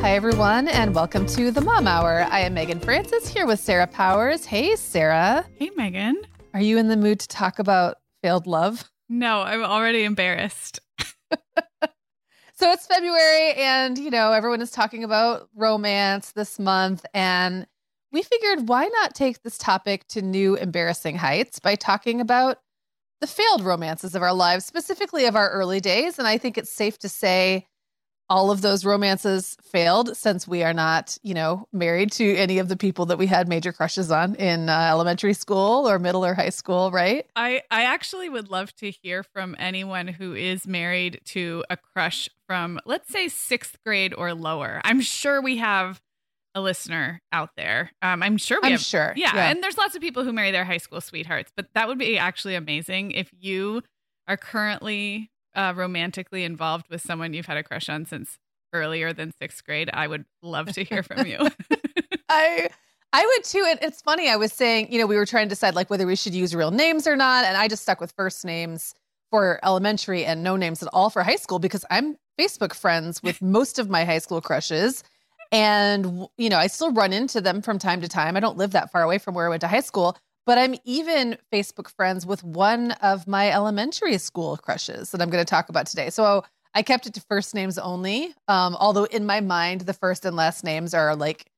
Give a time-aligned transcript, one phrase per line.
[0.00, 2.24] Hi, everyone, and welcome to the Mom Hour.
[2.30, 4.44] I am Meagan Francis here with Sarah Powers.
[4.44, 5.44] Hey, Sarah.
[5.56, 6.22] Hey, Meagan.
[6.54, 8.88] Are you in the mood to talk about failed love?
[9.08, 10.78] No, I'm already embarrassed.
[11.00, 17.04] so it's February, and you know, everyone is talking about romance this month.
[17.12, 17.66] And
[18.12, 22.58] we figured why not take this topic to new embarrassing heights by talking about
[23.20, 26.20] the failed romances of our lives, specifically of our early days.
[26.20, 27.66] And I think it's safe to say
[28.30, 32.68] all of those romances failed since we are not, you know, married to any of
[32.68, 36.34] the people that we had major crushes on in uh, elementary school or middle or
[36.34, 37.26] high school, right?
[37.34, 42.28] I I actually would love to hear from anyone who is married to a crush
[42.46, 44.80] from let's say 6th grade or lower.
[44.84, 46.00] I'm sure we have
[46.54, 47.92] a listener out there.
[48.02, 49.12] Um, I'm sure we I'm have, sure.
[49.16, 49.50] Yeah, Yeah.
[49.50, 52.18] and there's lots of people who marry their high school sweethearts, but that would be
[52.18, 53.82] actually amazing if you
[54.26, 58.38] are currently uh, romantically involved with someone you've had a crush on since
[58.72, 59.90] earlier than sixth grade.
[59.92, 61.38] I would love to hear from you.
[62.28, 62.68] I
[63.12, 63.64] I would too.
[63.68, 64.28] And it's funny.
[64.28, 66.54] I was saying, you know, we were trying to decide like whether we should use
[66.54, 68.94] real names or not, and I just stuck with first names
[69.30, 73.42] for elementary and no names at all for high school because I'm Facebook friends with
[73.42, 75.02] most of my high school crushes.
[75.50, 78.36] And, you know, I still run into them from time to time.
[78.36, 80.16] I don't live that far away from where I went to high school,
[80.48, 85.44] but I'm even Facebook friends with one of my elementary school crushes that I'm going
[85.44, 86.08] to talk about today.
[86.08, 86.42] So
[86.74, 88.34] I kept it to first names only.
[88.48, 91.50] Um, although in my mind, the first and last names are like,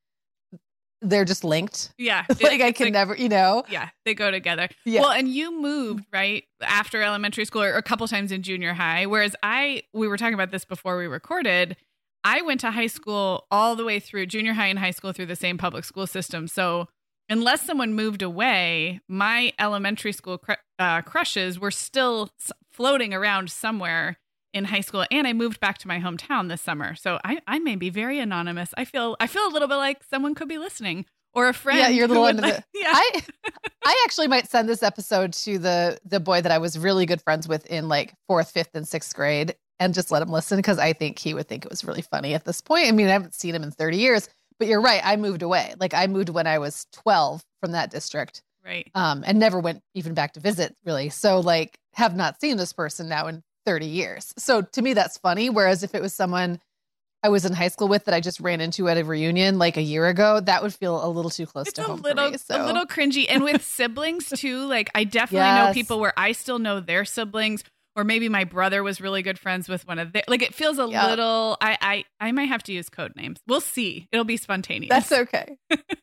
[1.01, 1.95] they're just linked.
[1.99, 3.63] yeah, like I can never, you know?
[3.71, 4.69] Yeah, they go together.
[4.85, 5.03] Yeah.
[5.03, 9.07] Well, and you moved right after elementary school or a couple times in junior high.
[9.07, 11.77] Whereas I, we were talking about this before we recorded.
[12.25, 15.27] I went to high school all the way through junior high and high school through
[15.27, 16.49] the same public school system.
[16.49, 16.89] So
[17.31, 23.51] unless someone moved away, my elementary school cr- uh, crushes were still s- floating around
[23.51, 24.19] somewhere
[24.53, 25.05] in high school.
[25.11, 28.19] And I moved back to my hometown this summer, so I, I may be very
[28.19, 28.71] anonymous.
[28.77, 31.79] I feel I feel a little bit like someone could be listening or a friend.
[31.79, 32.81] Yeah, you're the who little would under like- the.
[32.81, 32.93] yeah.
[32.93, 33.21] I
[33.85, 37.23] I actually might send this episode to the the boy that I was really good
[37.23, 40.79] friends with in like fourth, fifth, and sixth grade, and just let him listen because
[40.79, 42.89] I think he would think it was really funny at this point.
[42.89, 44.29] I mean, I haven't seen him in 30 years,
[44.61, 45.01] but you're right.
[45.03, 45.75] I moved away.
[45.81, 48.89] Like I moved when I was 12 from that district, right.
[48.95, 51.09] um, and never went even back to visit really.
[51.09, 54.33] So like, have not seen this person now in 30 years.
[54.39, 55.51] So to me, that's funny.
[55.51, 56.61] Whereas if it was someone
[57.23, 59.77] I was in high school with that I just ran into at a reunion like
[59.77, 62.31] a year ago, that would feel a little too close It's to a home little,
[62.31, 62.39] me.
[62.39, 64.67] So a little cringy, and with siblings too.
[64.67, 67.63] Like I definitely know people where I still know their siblings,
[67.97, 70.23] or maybe my brother was really good friends with one of their.
[70.29, 71.09] Like it feels a Yeah.
[71.09, 71.57] little.
[71.61, 73.39] I, I I might have to use code names.
[73.47, 74.09] We'll see.
[74.13, 74.91] It'll be spontaneous.
[74.91, 75.57] That's okay.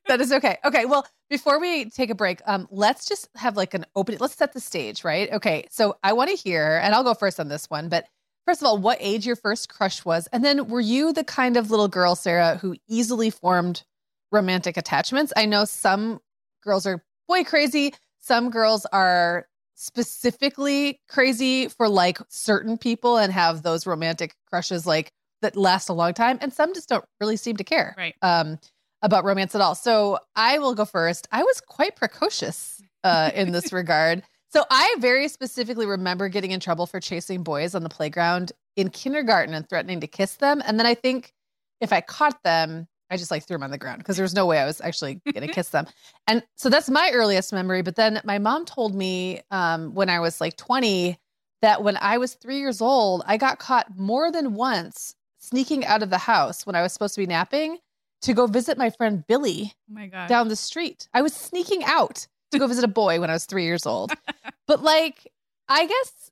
[0.07, 0.57] that is okay.
[0.65, 0.85] Okay.
[0.85, 4.17] Well, before we take a break, um, let's just have like an open.
[4.19, 5.31] Let's set the stage, right?
[5.33, 5.65] Okay.
[5.69, 7.89] So I want to hear, and I'll go first on this one.
[7.89, 8.05] But
[8.45, 11.57] first of all, what age your first crush was, and then were you the kind
[11.57, 13.83] of little girl, Sarah, who easily formed
[14.31, 15.31] romantic attachments?
[15.37, 16.19] I know some
[16.63, 17.93] girls are boy crazy.
[18.19, 19.47] Some girls are
[19.77, 25.93] specifically crazy for like certain people and have those romantic crushes like that last a
[25.93, 27.93] long time, and some just don't really seem to care.
[27.97, 28.15] Right.
[28.21, 28.59] Um,
[29.03, 29.75] about romance at all.
[29.75, 31.27] So I will go first.
[31.31, 34.23] I was quite precocious uh, in this regard.
[34.49, 38.89] So I very specifically remember getting in trouble for chasing boys on the playground in
[38.89, 40.63] kindergarten and threatening to kiss them.
[40.65, 41.33] And then I think
[41.79, 44.45] if I caught them, I just like threw them on the ground because there's no
[44.45, 45.87] way I was actually going to kiss them.
[46.27, 47.81] And so that's my earliest memory.
[47.81, 51.17] But then my mom told me um, when I was like 20
[51.61, 56.03] that when I was three years old, I got caught more than once sneaking out
[56.03, 57.77] of the house when I was supposed to be napping
[58.23, 60.27] to go visit my friend Billy Oh my god.
[60.27, 61.07] down the street.
[61.13, 64.11] I was sneaking out to go visit a boy when I was three years old.
[64.67, 65.27] but like,
[65.69, 66.31] I guess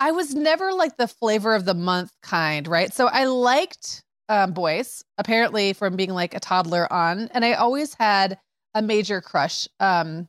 [0.00, 2.92] I was never like the flavor of the month kind, right?
[2.92, 7.94] So I liked um, boys, apparently from being like a toddler on, and I always
[7.94, 8.38] had
[8.74, 9.68] a major crush.
[9.80, 10.28] Um,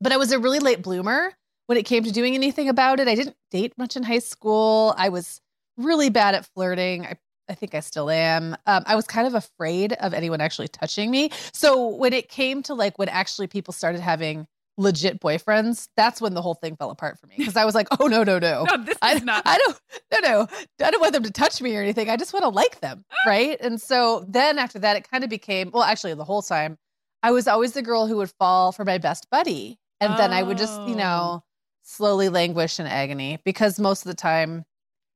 [0.00, 1.32] but I was a really late bloomer
[1.66, 3.08] when it came to doing anything about it.
[3.08, 4.94] I didn't date much in high school.
[4.96, 5.40] I was
[5.76, 7.06] really bad at flirting.
[7.06, 7.16] I
[7.48, 8.56] I think I still am.
[8.66, 11.30] Um, I was kind of afraid of anyone actually touching me.
[11.52, 14.46] So when it came to like when actually people started having
[14.78, 17.88] legit boyfriends, that's when the whole thing fell apart for me because I was like,
[17.98, 18.64] oh no, no, no.
[18.64, 19.42] no, this I, is not.
[19.46, 19.80] I don't
[20.12, 20.48] no no
[20.84, 22.10] I don't want them to touch me or anything.
[22.10, 23.58] I just want to like them, right?
[23.60, 26.76] And so then after that, it kind of became well, actually, the whole time
[27.22, 30.42] I was always the girl who would fall for my best buddy, and then I
[30.42, 30.98] would just you Oh.
[30.98, 31.44] know
[31.82, 34.64] slowly languish in agony because most of the time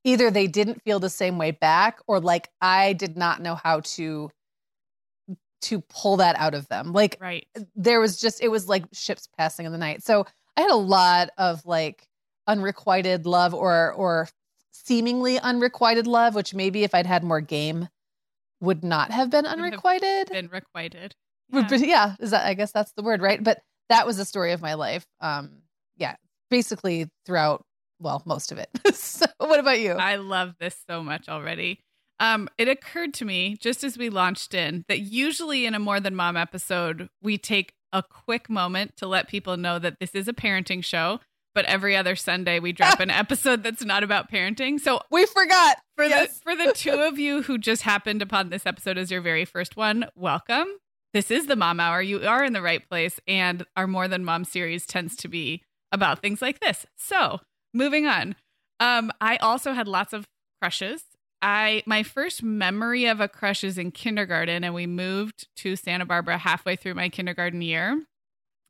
[0.05, 3.81] either they didn't feel the same way back or like I did not know how
[3.81, 4.31] to
[5.63, 6.93] to pull that out of them.
[6.93, 7.47] Like right.
[7.75, 10.03] there was just it was like ships passing in the night.
[10.03, 10.27] So
[10.57, 12.09] I had a lot of like
[12.47, 14.29] unrequited love or or
[14.73, 17.89] seemingly unrequited love, which maybe if I'd had more game
[18.61, 20.29] would not have been have unrequited.
[20.29, 21.15] Been requited.
[21.53, 21.67] Yeah.
[21.69, 23.43] But yeah, is that I guess that's the word, right?
[23.43, 23.59] But
[23.89, 25.05] that was the story of my life.
[25.21, 25.63] Um
[25.97, 26.15] yeah,
[26.49, 27.65] basically throughout
[27.99, 28.69] well, most of it.
[28.95, 29.95] so what about you?
[29.95, 31.81] I love this so much already.
[32.21, 36.01] Um, it occurred to me just as we launched in that usually in a More
[36.01, 40.29] Than Mom episode, we take a quick moment to let people know that this is
[40.29, 41.19] a parenting show,
[41.55, 44.79] but every other Sunday we drop an episode that's not about parenting.
[44.79, 45.79] So we forgot.
[45.97, 46.39] for Yes.
[46.39, 49.45] the for the two of you who just happened upon this episode as your very
[49.47, 50.67] first one, welcome.
[51.15, 52.01] This is the Mom Hour.
[52.03, 55.63] You are in the right place, and our More Than Mom series tends to be
[55.91, 56.87] about things like this.
[56.97, 57.41] So,
[57.75, 58.37] moving on.
[58.79, 60.27] Um, I also had lots of
[60.63, 61.03] crushes.
[61.43, 66.05] I my first memory of a crush is in kindergarten, and we moved to Santa
[66.05, 68.05] Barbara halfway through my kindergarten year.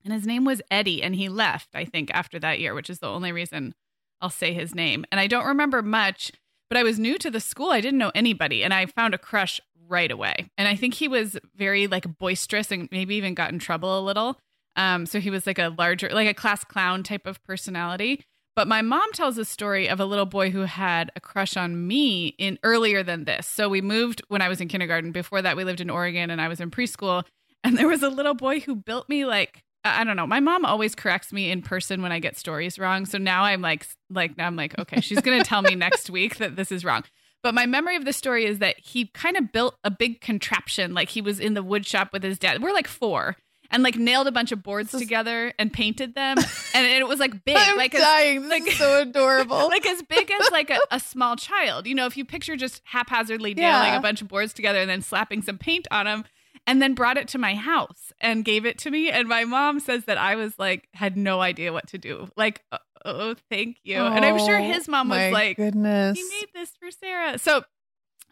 [0.05, 3.01] And his name was Eddie, and he left, I think, after that year, which is
[3.01, 3.75] the only reason
[4.21, 5.05] I'll say his name.
[5.13, 6.33] And I don't remember much,
[6.71, 7.71] but I was new to the school.
[7.71, 10.51] I didn't know anybody, and I found a crush right away.
[10.57, 14.01] And I think he was very like boisterous and maybe even got in trouble a
[14.01, 14.39] little.
[14.77, 18.25] Um, so he was like a larger, like a class clown type of personality.
[18.57, 21.87] But my mom tells a story of a little boy who had a crush on
[21.87, 23.47] me in earlier than this.
[23.47, 25.13] So we moved when I was in kindergarten.
[25.13, 27.25] Before that, we lived in Oregon and I was in preschool.
[27.63, 30.27] And there was a little boy who built me like I don't know.
[30.27, 33.07] My mom always corrects me in person when I get stories wrong.
[33.07, 36.37] So now I'm like like now I'm like, okay, she's gonna tell me next week
[36.37, 37.05] that this is wrong.
[37.43, 40.93] But my memory of the story is that he kind of built a big contraption,
[40.93, 42.63] like he was in the wood shop with his dad.
[42.63, 43.37] We're like four,
[43.71, 46.37] and like nailed a bunch of boards together and painted them,
[46.75, 48.43] and it was like big, I'm like as, dying.
[48.43, 49.57] This like- is so adorable.
[49.69, 51.87] like as big as like a, a small child.
[51.87, 53.83] You know, if you picture just haphazardly Yeah.
[53.83, 56.25] nailing a bunch of boards together and then slapping some paint on them,
[56.67, 59.11] and then brought it to my house and gave it to me.
[59.11, 62.29] And my mom says that I was like had no idea what to do.
[62.37, 63.97] Like, oh, oh thank you.
[63.97, 66.19] and I'm sure oh his mom was Oh like, goodness.
[66.19, 67.39] he made this for Sarah.
[67.39, 67.65] So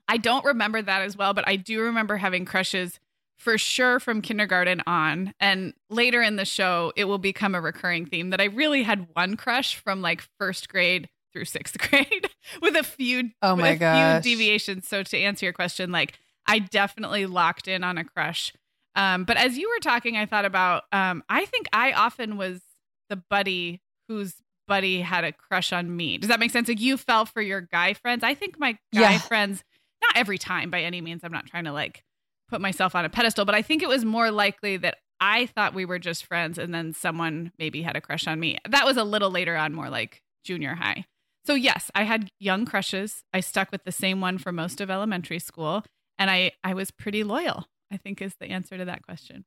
[0.08, 2.98] I don't remember that as well, but I do remember having crushes
[3.38, 5.32] for sure from kindergarten on.
[5.40, 9.08] And later in the show, it will become a recurring theme that I really had
[9.12, 12.28] one crush from like first grade through sixth grade
[12.60, 14.88] with a few Oh my few deviations.
[14.88, 18.52] So to answer your question, like I definitely locked in on a crush.
[18.96, 22.60] Um, but as you were talking, I thought about um, I think I often was
[23.08, 24.34] the buddy whose
[24.66, 26.18] buddy had a crush on me.
[26.18, 26.68] Does that make sense?
[26.68, 28.24] Like you fell for your guy friends.
[28.24, 29.18] I think my guy Yeah.
[29.18, 29.62] friends,
[30.02, 31.22] not every time by any means.
[31.22, 32.02] I'm not trying to like
[32.48, 35.74] put myself on a pedestal, but I think it was more likely that I thought
[35.74, 38.58] we were just friends and then someone maybe had a crush on me.
[38.68, 41.04] That was a little later on, more like junior high.
[41.44, 43.22] So, yes, I had young crushes.
[43.32, 45.84] I stuck with the same one for most of elementary school,
[46.18, 49.44] and I, I was pretty loyal, I think is the answer to that question.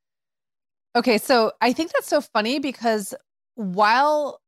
[0.96, 3.13] Okay, so I think that's so funny because
[3.55, 4.41] while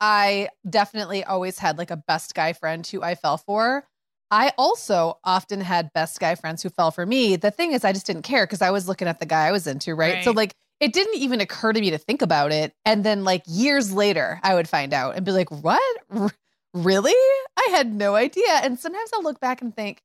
[0.00, 3.86] I definitely always had like a best guy friend who I fell for,
[4.30, 7.36] I also often had best guy friends who fell for me.
[7.36, 9.52] The thing is, I just didn't care because I was looking at the guy I
[9.52, 10.22] was into, right?
[10.22, 12.74] So, like, it didn't even occur to me to think about it.
[12.84, 15.98] And then, like, years later, I would find out and be like, what?
[16.10, 16.30] R-
[16.72, 17.12] really?
[17.56, 18.48] I had no idea.
[18.62, 20.02] And sometimes I'll look back and think,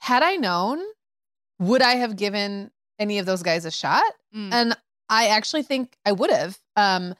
[0.00, 0.80] had I known,
[1.58, 4.04] would I have given any of those guys a shot?
[4.34, 4.52] Mm.
[4.52, 4.76] And
[5.08, 6.58] I actually think I would have.
[6.76, 7.14] Um,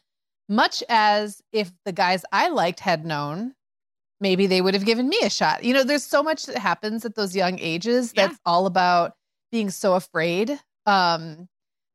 [0.49, 3.55] much as if the guys I liked had known,
[4.25, 5.63] maybe they would have given me a shot.
[5.63, 8.27] You know, there's so much that happens at those young ages Yeah.
[8.29, 9.13] that's all about
[9.53, 11.49] being so afraid um,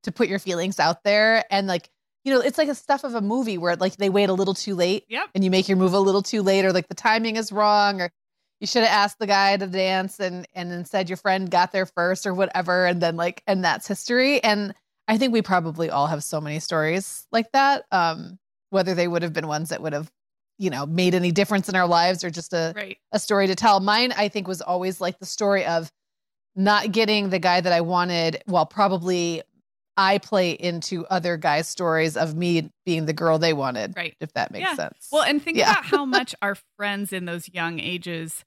[0.04, 1.44] to put your feelings out there.
[1.52, 1.90] And like,
[2.24, 4.54] you know, it's like a stuff of a movie where like they wait a little
[4.54, 5.30] too late Yep.
[5.36, 8.00] and you make your move a little too late or like the timing is wrong
[8.02, 8.10] or
[8.60, 11.86] you should have asked the guy to dance and and instead your friend got there
[11.86, 14.74] first or whatever and then like and that's history and
[15.08, 18.38] i think we probably all have so many stories like that um
[18.70, 20.12] whether they would have been ones that would have
[20.60, 22.98] you know made any difference in our lives or just a Right.
[23.12, 25.92] a story to tell mine i think was always like the story of
[26.56, 29.42] not getting the guy that i wanted while probably
[29.98, 34.16] i play into other guys stories of me being the girl they wanted Right.
[34.20, 34.76] if that makes Yeah.
[34.76, 35.72] sense Well, and think Yeah.
[35.72, 38.44] about how much our friends in those young ages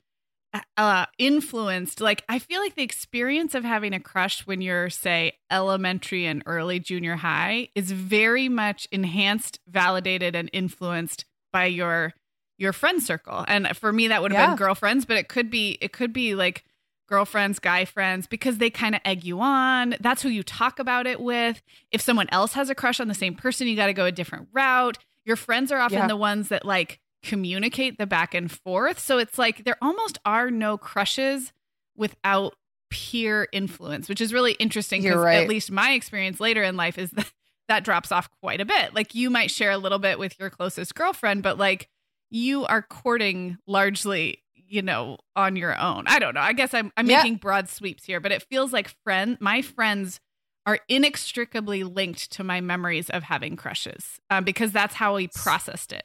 [0.76, 5.32] uh influenced like I feel like the experience of having a crush when you're say
[5.50, 12.14] elementary and early junior high is very much enhanced, validated and influenced by your
[12.58, 13.44] your friend circle.
[13.48, 14.46] And for me that would have Yeah.
[14.48, 16.64] been girlfriends, but it could be it could be like
[17.08, 19.96] girlfriends, guy friends because they kind of egg you on.
[20.00, 21.62] That's who you talk about it with.
[21.90, 24.12] If someone else has a crush on the same person, you got to go a
[24.12, 24.98] different route.
[25.24, 26.06] Your friends are often Yeah.
[26.08, 28.98] the ones that like communicate the back and forth.
[28.98, 31.52] So it's like there almost are no crushes
[31.96, 32.54] without
[32.90, 35.42] peer influence, which is really interesting because right.
[35.42, 37.30] at least my experience later in life is that
[37.72, 38.94] that drops off quite a bit.
[38.94, 41.88] Like you might share a little bit with your closest girlfriend, but like
[42.30, 46.04] you are courting largely, you know, on your own.
[46.06, 46.42] I don't know.
[46.42, 47.18] I guess I'm I'm Yeah.
[47.22, 50.20] making broad sweeps here, but it feels like friend my friends
[50.66, 55.92] are inextricably linked to my memories of having crushes um, because that's how we processed
[55.92, 56.04] it.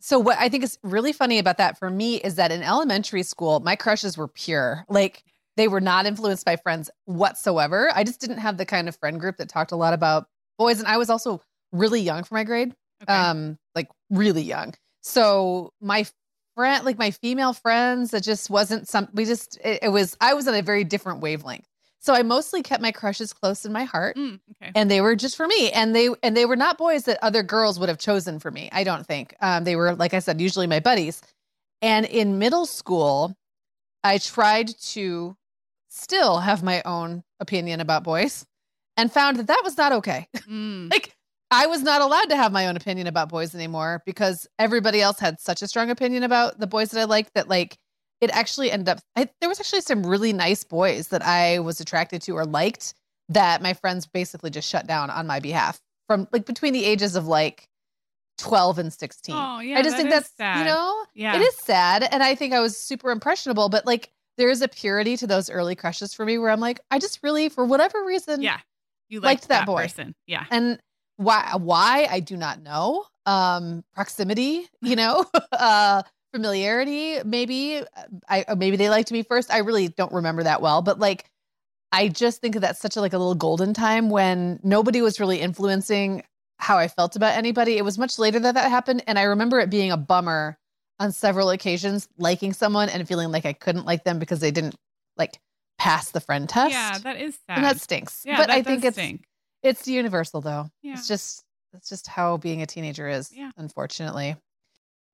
[0.00, 3.22] So what I think is really funny about that for me is that in elementary
[3.22, 4.84] school, my crushes were pure.
[4.88, 5.24] Like
[5.56, 7.90] they were not influenced by friends whatsoever.
[7.94, 10.26] I just didn't have the kind of friend group that talked a lot about
[10.58, 10.78] boys.
[10.78, 11.40] And I was also
[11.72, 12.74] really young for my grade.
[13.02, 13.12] Okay.
[13.12, 14.74] Um, like really young.
[15.02, 16.04] So my
[16.56, 20.34] friend, like my female friends, it just wasn't some we just it, it was I
[20.34, 21.66] was on a very different wavelength.
[22.00, 24.72] So I mostly kept my crushes close in my heart Mm, okay.
[24.74, 27.42] and they were just for me and they and they were not boys that other
[27.42, 30.40] girls would have chosen for me i don't think um, they were like i said
[30.40, 31.20] usually my buddies
[31.82, 33.36] and in middle school
[34.04, 35.36] i tried to
[35.90, 38.46] still have my own opinion about boys
[38.98, 40.28] and found that that was not okay.
[40.48, 41.14] Mm, like
[41.50, 45.18] i was not allowed to have my own opinion about boys anymore because everybody else
[45.18, 47.76] had such a strong opinion about the boys that i liked that like
[48.20, 51.80] it actually ended up I, there was actually some really nice boys that i was
[51.80, 52.94] attracted to or liked
[53.28, 57.14] that my friends basically just shut down on my behalf from like between the ages
[57.16, 57.68] of like
[58.38, 60.58] 12 and 16 Oh yeah, i just that think that's sad.
[60.60, 64.10] you know yeah, it is sad and i think i was super impressionable but like
[64.38, 67.20] there is a purity to those early crushes for me where i'm like i just
[67.22, 68.58] really for whatever reason Yeah,
[69.08, 69.82] you liked liked, that that, boy.
[69.82, 70.14] person.
[70.26, 70.78] Yeah, and
[71.16, 72.06] why why?
[72.10, 73.04] I do not know.
[73.26, 77.82] Um proximity you know uh familiarity maybe.
[78.28, 79.52] I maybe they liked me first.
[79.52, 81.24] I really don't remember that well but like
[81.92, 85.40] i just think that's such a like a little golden time when nobody was really
[85.40, 86.22] influencing
[86.58, 87.78] how i felt about anybody.
[87.78, 90.58] It was much later that that happened and i remember it being a bummer
[91.00, 94.74] on several occasions liking someone and feeling like i couldn't like them because they didn't
[95.16, 95.38] like
[95.78, 97.56] pass the friend test yeah, that is sad.
[97.56, 99.24] and that stinks yeah, but that i think does it's stink.
[99.62, 100.68] it's universal though.
[100.82, 100.94] Yeah.
[100.94, 101.44] It's just
[101.74, 103.50] it's just how being a teenager is, Yeah.
[103.56, 104.36] unfortunately.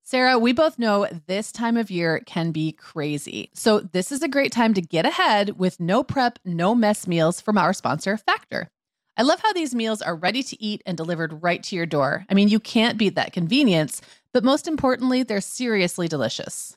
[0.04, 3.50] Sarah, we both know this time of year can be crazy.
[3.54, 7.40] So this is a great time to get ahead with no prep, no mess meals
[7.40, 8.68] from our sponsor, Factor.
[9.16, 12.26] I love how these meals are ready to eat and delivered right to your door.
[12.28, 14.00] I mean, you can't beat that convenience,
[14.33, 16.76] but most importantly, they're seriously delicious.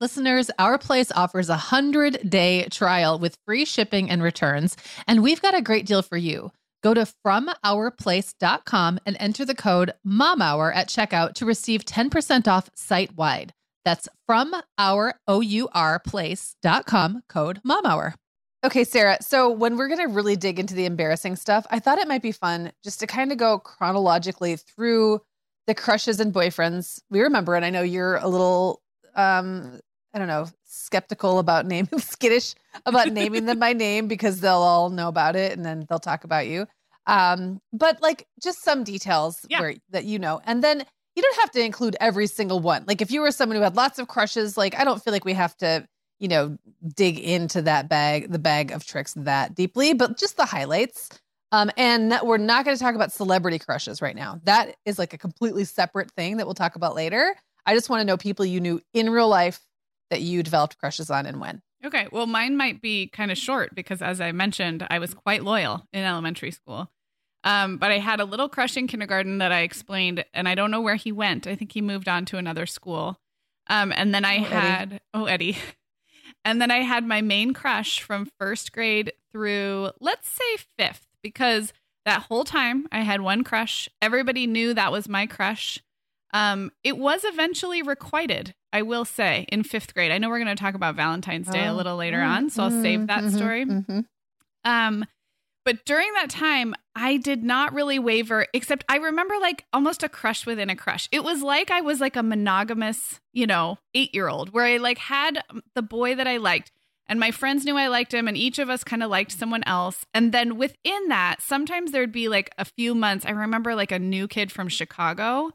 [0.00, 4.74] Listeners, Our Place offers a 100 day trial with free shipping and returns,
[5.06, 6.52] and we've got a great deal for you.
[6.82, 13.14] Go to FromOurPlace.com and enter the code MOMHOUR at checkout to receive 10% off site
[13.14, 13.52] wide.
[13.84, 18.14] That's from our O-U-R place.com code MOMHOUR.
[18.64, 19.18] Okay, Sarah.
[19.20, 22.22] So when we're going to really dig into the embarrassing stuff, I thought it might
[22.22, 25.20] be fun just to kind of go chronologically through
[25.66, 27.54] the crushes and boyfriends we remember.
[27.54, 28.80] And I know you're a little,
[29.14, 29.78] um,
[30.12, 32.54] I don't know, skeptical about naming, skittish
[32.86, 36.24] about naming them by name because they'll all know about it and then they'll talk
[36.24, 36.66] about you.
[37.06, 39.60] Um, but like just some details Yeah.
[39.60, 40.84] where that you know, and then
[41.16, 42.84] you don't have to include every single one.
[42.86, 45.24] Like if you were someone who had lots of crushes, like I don't feel like
[45.24, 45.86] we have to,
[46.18, 46.56] you know,
[46.94, 51.08] dig into that bag, the bag of tricks that deeply, but just the highlights.
[51.52, 54.40] Um, and that- we're not going to talk about celebrity crushes right now.
[54.44, 57.34] That is like a completely separate thing that we'll talk about later.
[57.66, 59.60] I just want to know people you knew in real life
[60.10, 61.62] that you developed crushes on and when.
[61.84, 65.42] Okay, well, mine might be kind of short because, as I mentioned, I was quite
[65.42, 66.90] loyal in elementary school.
[67.42, 70.70] Um, but I had a little crush in kindergarten that I explained, and I don't
[70.70, 71.46] know where he went.
[71.46, 73.18] I think he moved on to another school.
[73.68, 74.50] Um, and then I Oh, Eddie.
[74.50, 75.56] had, oh, Eddie.
[76.44, 81.74] And then I had my main crush from first grade through, let's say, fifth, because
[82.06, 83.90] that whole time I had one crush.
[84.00, 85.80] Everybody knew that was my crush.
[86.32, 90.12] Um, it was eventually requited, I will say, in fifth grade.
[90.12, 91.76] I know we're going to talk about Valentine's Day a Oh.
[91.76, 93.64] little later on, so I'll save that Mhm, story.
[93.66, 94.04] mhm.
[94.64, 95.04] Um,
[95.64, 100.08] but during that time, I did not really waver, except I remember like almost a
[100.08, 101.08] crush within a crush.
[101.12, 104.78] It was like I was like a monogamous, you know, eight year old where I
[104.78, 105.42] like had
[105.74, 106.72] the boy that I liked.
[107.06, 109.64] And my friends knew I liked him, and each of us kind of liked someone
[109.64, 110.06] else.
[110.14, 113.26] And then within that, sometimes there'd be like a few months.
[113.26, 115.50] I remember like a new kid from Chicago.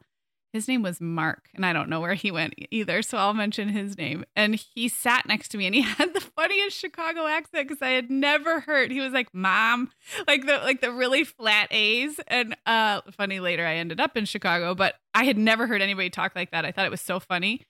[0.56, 3.68] His name was Mark, and I don't know where he went either, so I'll mention
[3.68, 4.24] his name.
[4.34, 7.90] And he sat next to me, and he had the funniest Chicago accent because I
[7.90, 8.90] had never heard.
[8.90, 9.90] He was like, "Mom,"
[10.26, 12.18] like the like the really flat A's.
[12.26, 16.08] And uh, funny later, I ended up in Chicago, but I had never heard anybody
[16.08, 16.64] talk like that.
[16.64, 17.60] I thought it was so funny,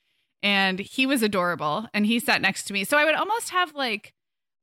[0.40, 2.84] and he was adorable, and he sat next to me.
[2.84, 4.14] So I would almost have like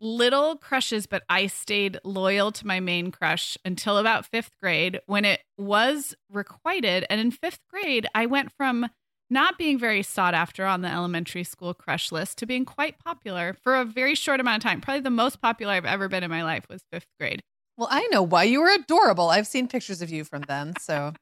[0.03, 5.25] little crushes, but I stayed loyal to my main crush until about fifth grade when
[5.25, 7.05] it was requited.
[7.09, 8.89] And in fifth grade, I went from
[9.29, 13.55] not being very sought after on the elementary school crush list to being quite popular
[13.63, 14.81] for a very short amount of time.
[14.81, 17.41] Probably the most popular I've ever been in my life was fifth grade.
[17.77, 19.29] Well, I know why you were adorable.
[19.29, 20.73] I've seen pictures of you from then.
[20.79, 21.13] So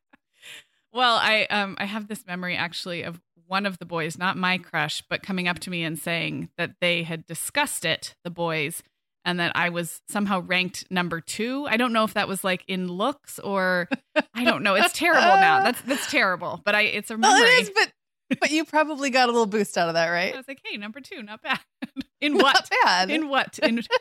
[0.93, 4.57] Well, I um I have this memory actually of one of the boys, not my
[4.57, 8.81] crush, but coming up to me and saying that they had discussed it, the boys,
[9.25, 11.67] and that I was somehow ranked number two.
[11.69, 13.89] I don't know if that was like in looks or
[14.33, 14.75] I don't know.
[14.75, 15.63] It's terrible now.
[15.63, 16.61] That's that's terrible.
[16.63, 17.41] But I it's a memory.
[17.41, 17.91] well, it is, but
[18.39, 20.33] but you probably got a little boost out of that, right?
[20.33, 21.59] I was like, hey, number two, not bad.
[22.21, 22.53] in what?
[22.53, 23.09] Not bad.
[23.09, 23.59] In what?
[23.59, 23.81] In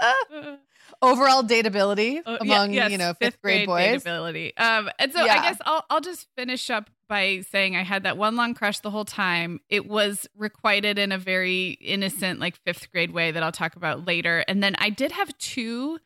[1.02, 4.04] Overall dateability Oh, yeah, among yes, you know fifth, grade, boys.
[4.04, 4.52] dateability.
[4.60, 5.34] Um, and so Yeah.
[5.34, 8.80] I guess I'll I'll just finish up by saying I had that one long crush
[8.80, 9.60] the whole time.
[9.68, 14.06] It was requited in a very innocent, like fifth grade way that I'll talk about
[14.06, 14.44] later.
[14.46, 15.98] And then I did have two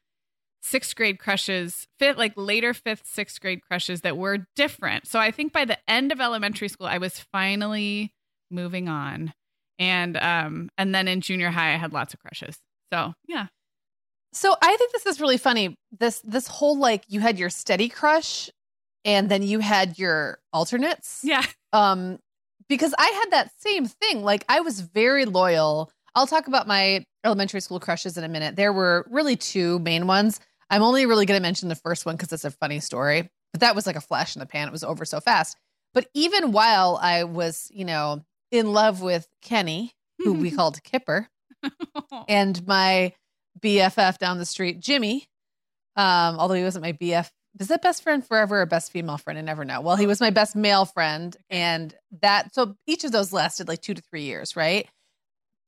[0.61, 5.07] sixth grade crushes, fifth like later fifth, sixth grade crushes that were different.
[5.07, 8.12] So I think by the end of elementary school, I was finally
[8.51, 9.33] moving on.
[9.79, 12.59] And um and then in junior high I had lots of crushes.
[12.92, 13.47] So yeah.
[14.33, 15.77] So I think this is really funny.
[15.99, 18.51] This this whole like you had your steady crush
[19.05, 21.21] and then you had your alternates.
[21.23, 21.44] Yeah.
[21.73, 22.18] Um
[22.68, 24.23] because I had that same thing.
[24.23, 25.90] Like I was very loyal.
[26.14, 28.57] I'll talk about my elementary school crushes in a minute.
[28.57, 30.40] There were really two main ones.
[30.71, 33.31] I'm only really going to mention the first one because it's a funny story.
[33.53, 34.68] But that was like a flash in the pan.
[34.68, 35.57] It was over so fast.
[35.94, 41.29] But even while I was, you know, in love with Kenny, who we called Kipper,
[42.29, 43.12] and my
[43.61, 45.27] BFF down the street, Jimmy,
[45.97, 47.29] um, although he wasn't my BF.
[47.59, 49.38] Is that best friend forever or best female friend?
[49.38, 49.81] I never know.
[49.81, 51.37] Well, he was my best male friend.
[51.51, 54.88] And that, so each of those lasted like two to three years, right?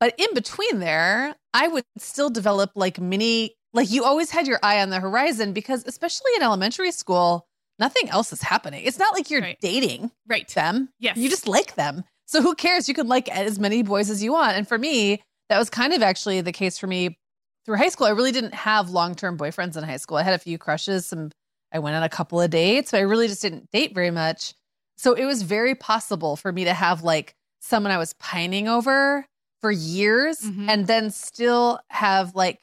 [0.01, 4.59] But in between there, I would still develop like mini, like you always had your
[4.63, 7.47] eye on the horizon because, especially in elementary school,
[7.79, 8.83] nothing else is happening.
[8.85, 9.59] It's not like you're Right.
[9.61, 10.49] dating right.
[10.49, 10.89] them.
[10.99, 11.17] Yes.
[11.19, 12.05] You just like them.
[12.27, 12.89] So who cares?
[12.89, 14.57] You can like as many boys as you want.
[14.57, 17.19] And for me, that was kind of actually the case for me
[17.67, 18.07] through high school.
[18.07, 20.17] I really didn't have long term boyfriends in high school.
[20.17, 21.31] I had a few crushes, some
[21.73, 24.55] I went on a couple of dates, but I really just didn't date very much.
[24.97, 29.25] So it was very possible for me to have like someone I was pining over
[29.61, 30.69] for years Mhm.
[30.69, 32.61] and then still have like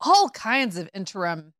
[0.00, 1.52] all kinds of interim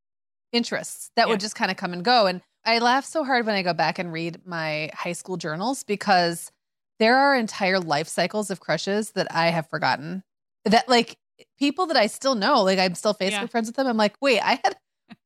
[0.52, 1.32] interests that Yeah.
[1.32, 2.26] would just kind of come and go.
[2.26, 5.82] And I laugh so hard when I go back and read my high school journals
[5.84, 6.50] because
[6.98, 10.22] there are entire life cycles of crushes that I have forgotten.
[10.64, 11.16] That like
[11.58, 13.46] people that I still know, like I'm still Facebook Yeah.
[13.46, 13.86] friends with them.
[13.86, 14.76] I'm like, wait, I had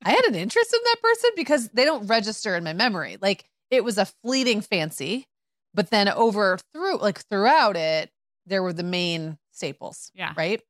[0.05, 3.17] I had an interest in that person because they don't register in my memory.
[3.21, 5.27] Like it was a fleeting fancy,
[5.75, 8.11] but then over through like throughout it,
[8.47, 10.11] there were the main staples.
[10.15, 10.33] Yeah.
[10.37, 10.63] Right.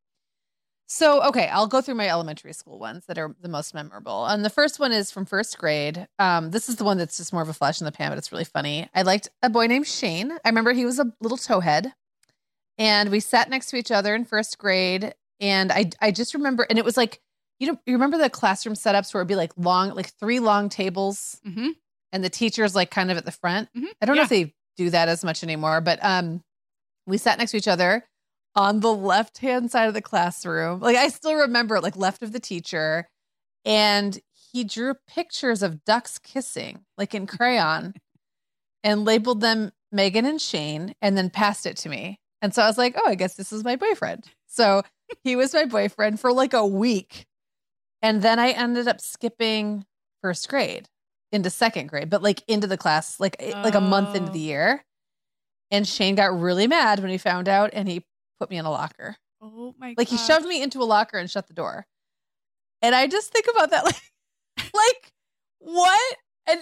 [0.91, 4.25] So, okay, I'll go through my elementary school ones that are the most memorable.
[4.25, 6.09] And the first one is from first grade.
[6.19, 8.17] Um, this is the one that's just more of a flash in the pan, but
[8.17, 8.89] it's really funny.
[8.95, 10.33] I liked a boy named Shane.
[10.33, 11.93] I remember he was a little towhead,
[12.79, 15.15] and we sat next to each other in first grade.
[15.41, 17.21] And I, I just remember, and it was like,
[17.61, 20.69] you know, you remember the classroom setups where it'd be like long, like three long
[20.71, 21.71] tables, hmm
[22.11, 23.69] and the teacher's like kind of at the front.
[23.77, 23.89] Mhm.
[24.01, 26.43] I don't know if they do that as much anymore, but um,
[27.07, 28.08] we sat next to each other
[28.59, 30.81] on the left hand side of the classroom.
[30.81, 33.09] Like I still remember, it, like left of the teacher,
[33.65, 34.19] and
[34.53, 37.95] he drew pictures of ducks kissing, like in crayon,
[38.85, 42.19] and labeled them Meagan and Shane, and then passed it to me.
[42.43, 44.25] And so I was like, oh, I guess this is my boyfriend.
[44.47, 44.83] So
[45.25, 47.27] he was my boyfriend for like a week.
[48.03, 49.85] And then I ended up skipping
[50.23, 50.89] first grade
[51.33, 54.33] into second grade, but like into the class, like eh, like a month into Oh.
[54.33, 54.85] the year.
[55.71, 58.05] And Shane got really mad when he found out and he
[58.39, 59.17] put me in a locker.
[59.41, 61.87] Oh my god Like he shoved me into a locker and shut the door.
[62.83, 64.01] And I just think about that like
[64.75, 65.13] like
[65.59, 66.61] what and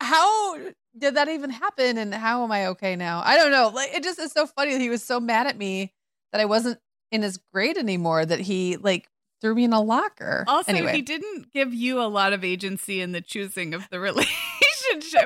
[0.00, 0.58] how
[0.96, 3.22] did that even happen and how am I okay now?
[3.24, 3.70] I don't know.
[3.74, 5.92] Like it just is so funny that he was so mad at me
[6.32, 6.78] that I wasn't
[7.10, 9.08] in his grade anymore that he like
[9.40, 10.44] threw me in a locker.
[10.46, 10.94] Also, anyway.
[10.94, 14.67] he didn't give you a lot of agency in the choosing of the relationship.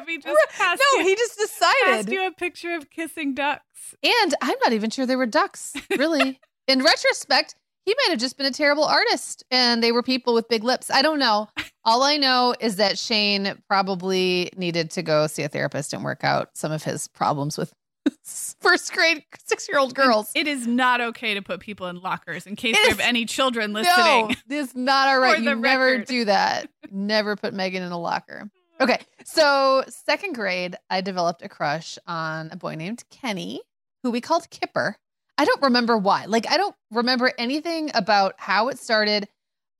[0.06, 1.58] He just passed, no, you, he just passed
[2.06, 2.12] decided.
[2.12, 3.94] you a picture of kissing ducks.
[4.02, 6.40] And I'm not even sure they were ducks, really.
[6.68, 10.48] In retrospect, he might have just been a terrible artist and they were people with
[10.48, 10.90] big lips.
[10.90, 11.48] I don't know.
[11.84, 16.22] All I know is that Shane probably needed to go see a therapist and work
[16.22, 17.72] out some of his problems with
[18.60, 20.30] first grade six year old girls.
[20.34, 23.72] It is not okay to put people in lockers in case we have any children
[23.72, 24.36] no, listening.
[24.46, 25.38] this is not all right.
[25.38, 26.06] You never record.
[26.06, 26.68] do that.
[26.90, 28.48] Never put Meagan in a locker.
[28.80, 28.98] Okay.
[29.24, 33.62] So, second grade, I developed a crush on a boy named Kenny,
[34.02, 34.96] who we called Kipper.
[35.38, 36.24] I don't remember why.
[36.26, 39.28] Like, I don't remember anything about how it started.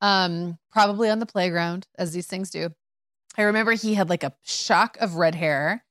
[0.00, 2.70] Um, probably on the playground, as these things do.
[3.38, 5.84] I remember he had like a shock of red hair,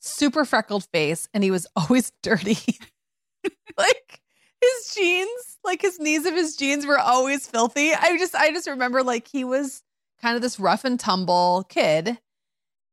[0.00, 2.58] super freckled face, and he was always dirty.
[3.78, 4.20] like
[4.60, 7.92] his jeans, like his knees of his jeans were always filthy.
[7.92, 9.82] I just I just remember like he was
[10.20, 12.18] kind of this rough and tumble kid.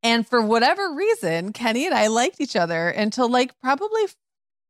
[0.05, 4.03] And for whatever reason, Kenny and I liked each other until like probably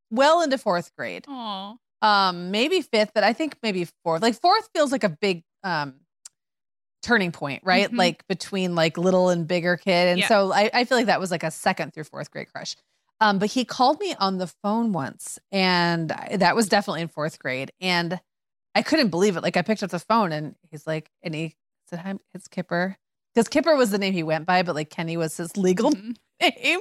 [0.09, 1.25] well into fourth grade.
[1.27, 4.21] Oh, Um, maybe fifth, but I think maybe fourth.
[4.21, 5.95] Like fourth feels like a big um
[7.03, 7.89] turning point, right?
[7.91, 7.97] Mhm.
[7.97, 10.07] Like between like little and bigger kid.
[10.09, 10.27] And Yeah.
[10.27, 12.75] so I, I feel like that was like a second through fourth grade crush.
[13.21, 17.07] Um, but he called me on the phone once, and I- that was definitely in
[17.07, 17.71] fourth grade.
[17.79, 18.19] And
[18.73, 19.41] I couldn't believe it.
[19.43, 21.55] Like I picked up the phone and he's like, and he
[21.89, 22.97] said, Hi, it's Kipper.
[23.35, 26.15] Because Kipper was the name he went by, but like Kenny was his legal Mhm.
[26.41, 26.79] name.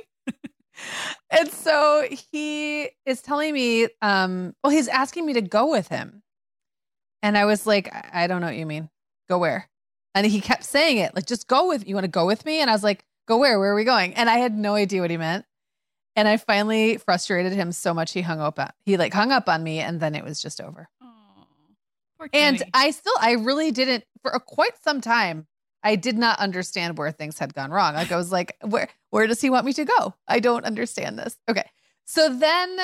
[1.30, 6.22] and so he is telling me, um, well, he's asking me to go with him.
[7.22, 8.88] And I was like, I, I don't know what you mean.
[9.28, 9.68] Go where?
[10.14, 12.60] And he kept saying it, like, just go with you want to go with me?
[12.60, 13.58] And I was like, go where?
[13.58, 14.14] Where are we going?
[14.14, 15.44] And I had no idea what he meant.
[16.16, 19.48] And I finally frustrated him so much he hung up on he like hung up
[19.48, 20.88] on me and then it was just over.
[22.18, 25.48] Poor And I still, I really didn't for a, quite some time.
[25.84, 27.94] I did not understand where things had gone wrong.
[27.94, 30.14] Like I was like, where, where does he want me to go?
[30.26, 31.38] I don't understand this.
[31.48, 31.68] Okay,
[32.04, 32.78] so then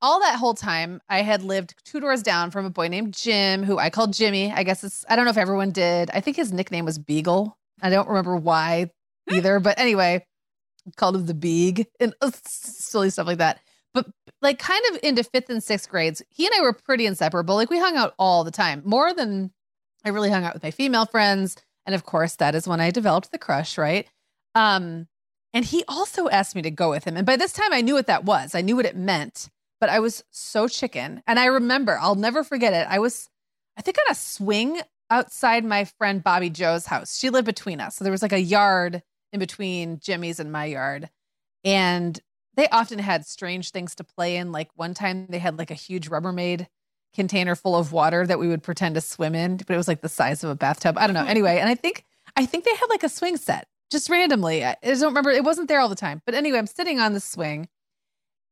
[0.00, 3.64] all that whole time, I had lived two doors down from a boy named Jim,
[3.64, 4.52] who I called Jimmy.
[4.52, 6.10] I guess it's, I don't know if everyone did.
[6.12, 7.58] I think his nickname was Beagle.
[7.82, 8.90] I don't remember why
[9.30, 10.24] either, but anyway,
[10.96, 13.60] called him the Beeg and uh, silly stuff like that.
[13.94, 14.06] But
[14.42, 17.54] like kind of into fifth and sixth grades, he and I were pretty inseparable.
[17.54, 19.52] Like we hung out all the time, more than
[20.04, 21.56] I really hung out with my female friends.
[21.86, 24.06] And of course, that is when I developed the crush, right?
[24.54, 25.08] Um,
[25.52, 27.16] and he also asked me to go with him.
[27.16, 28.54] And by this time, I knew what that was.
[28.54, 31.22] I knew what it meant, but I was so chicken.
[31.26, 32.86] And I remember, I'll never forget it.
[32.90, 33.28] I was,
[33.76, 37.16] I think, on a swing outside my friend Bobby Joe's house.
[37.16, 37.96] She lived between us.
[37.96, 41.10] So there was like a yard in between Jimmy's and my yard.
[41.64, 42.18] And
[42.56, 44.52] they often had strange things to play in.
[44.52, 46.66] Like one time they had like a huge Rubbermaid
[47.14, 50.00] container full of water that we would pretend to swim in, but it was like
[50.00, 50.96] the size of a bathtub.
[50.98, 51.24] I don't know.
[51.24, 52.04] Anyway, and I think
[52.36, 54.64] I think they had like a swing set just randomly.
[54.64, 55.30] I don't remember.
[55.30, 56.20] It wasn't there all the time.
[56.26, 57.68] But anyway, I'm sitting on the swing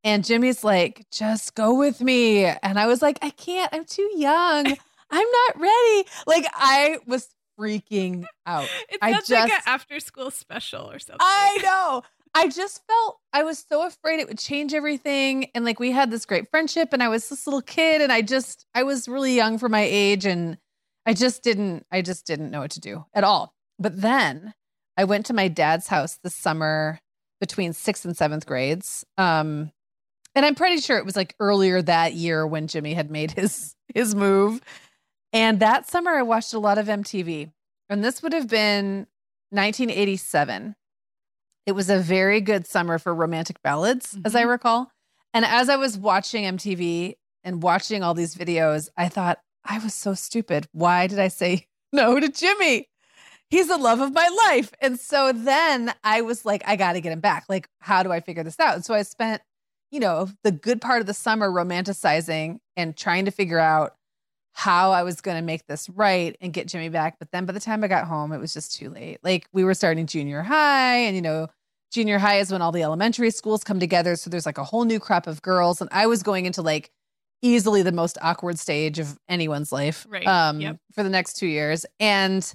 [0.04, 2.44] and Jimmy's like, just go with me.
[2.44, 3.72] And I was like, I can't.
[3.72, 4.66] I'm too young.
[5.10, 6.08] I'm not ready.
[6.26, 8.68] Like I was freaking out.
[8.88, 11.18] It I just, like an after school special or something.
[11.20, 12.02] I know.
[12.34, 15.50] I just felt I was so afraid it would change everything.
[15.54, 18.22] And like we had this great friendship, and I was this little kid, and I
[18.22, 20.58] just I was really young for my age, and
[21.04, 23.54] I just didn't I just didn't know what to do at all.
[23.78, 24.54] But then
[24.96, 27.00] I went to my dad's house this summer
[27.40, 29.04] between sixth and seventh grades.
[29.18, 29.72] Um,
[30.34, 33.74] and I'm pretty sure it was like earlier that year when Jimmy had made his
[33.94, 34.60] his move.
[35.34, 37.52] And that summer I watched a lot of MTV.
[37.88, 39.06] And this would have been
[39.50, 40.76] 1987.
[41.66, 44.22] It was a very good summer for romantic ballads, mm-hmm.
[44.24, 44.50] as I mm-hmm.
[44.50, 44.92] recall.
[45.34, 49.94] And as I was watching MTV and watching all these videos, I thought, I was
[49.94, 50.66] so stupid.
[50.72, 52.88] Why did I say no to Jimmy?
[53.48, 54.72] He's the love of my life.
[54.80, 57.44] And so then I was like, I got to get him back.
[57.48, 58.74] Like, how do I figure this out?
[58.74, 59.42] And so I spent,
[59.90, 63.94] you know, the good part of the summer romanticizing and trying to figure out
[64.52, 67.18] how I was going to make this right and get Jimmy back.
[67.18, 69.18] But then by the time I got home, it was just too late.
[69.22, 71.48] Like we were starting junior high, and you know,
[71.92, 74.16] junior high is when all the elementary schools come together.
[74.16, 75.80] So there's like a whole new crop of girls.
[75.80, 76.90] And I was going into like
[77.42, 80.26] easily the most awkward stage of anyone's life right.
[80.26, 80.78] um, yep.
[80.92, 81.84] for the next two years.
[82.00, 82.50] And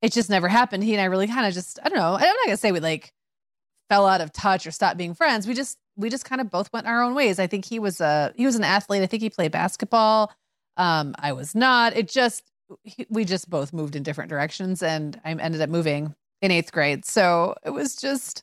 [0.00, 0.84] it just never happened.
[0.84, 2.72] He and I really kind of just, I don't know, I'm not going to say
[2.72, 3.12] we like
[3.90, 5.46] fell out of touch or stopped being friends.
[5.46, 7.38] We just, we just kind of both went our own ways.
[7.38, 9.02] I think he was a, he was an athlete.
[9.02, 10.32] I think he played basketball.
[10.76, 11.96] Um, I was not.
[11.96, 12.44] It just
[13.10, 17.04] we just both moved in different directions, and I ended up moving in eighth grade.
[17.04, 18.42] So it was just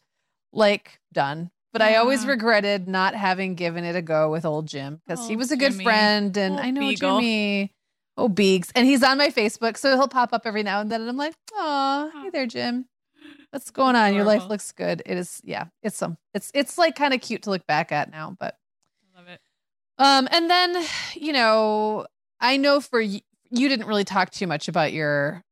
[0.53, 1.51] like done.
[1.71, 1.89] But yeah.
[1.89, 5.35] I always regretted not having given it a go with old Jim because oh, he
[5.35, 5.83] was a good Jimmy.
[5.83, 7.19] friend, and old I know Beagle.
[7.19, 7.73] Jimmy.
[8.17, 8.69] Oh, Beegs.
[8.75, 10.99] And he's on my Facebook, so he'll pop up every now and then.
[10.99, 12.85] And I'm like, oh, hey there, Jim.
[13.51, 14.13] What's going on?
[14.13, 15.01] Your life looks good.
[15.05, 18.11] It is, yeah, it's some, it's, it's like kind of cute to look back at
[18.11, 18.57] now, but
[19.15, 19.39] I love it.
[19.97, 22.07] Um, and then, you know,
[22.39, 23.19] I know for you,
[23.51, 25.43] you didn't really talk too much about your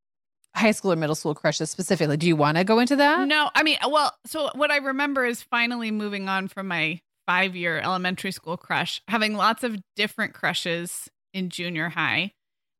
[0.55, 2.17] high school or middle school crushes specifically.
[2.17, 3.27] Do you want to go into that?
[3.27, 7.55] No, I mean, well, so what I remember is finally moving on from my five
[7.55, 12.33] year elementary school crush, having lots of different crushes in junior high.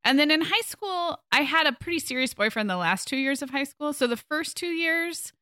[0.04, 3.41] And then in high school, I had a pretty serious boyfriend the last two years
[3.41, 3.91] of high school.
[3.91, 5.34] So the first two years,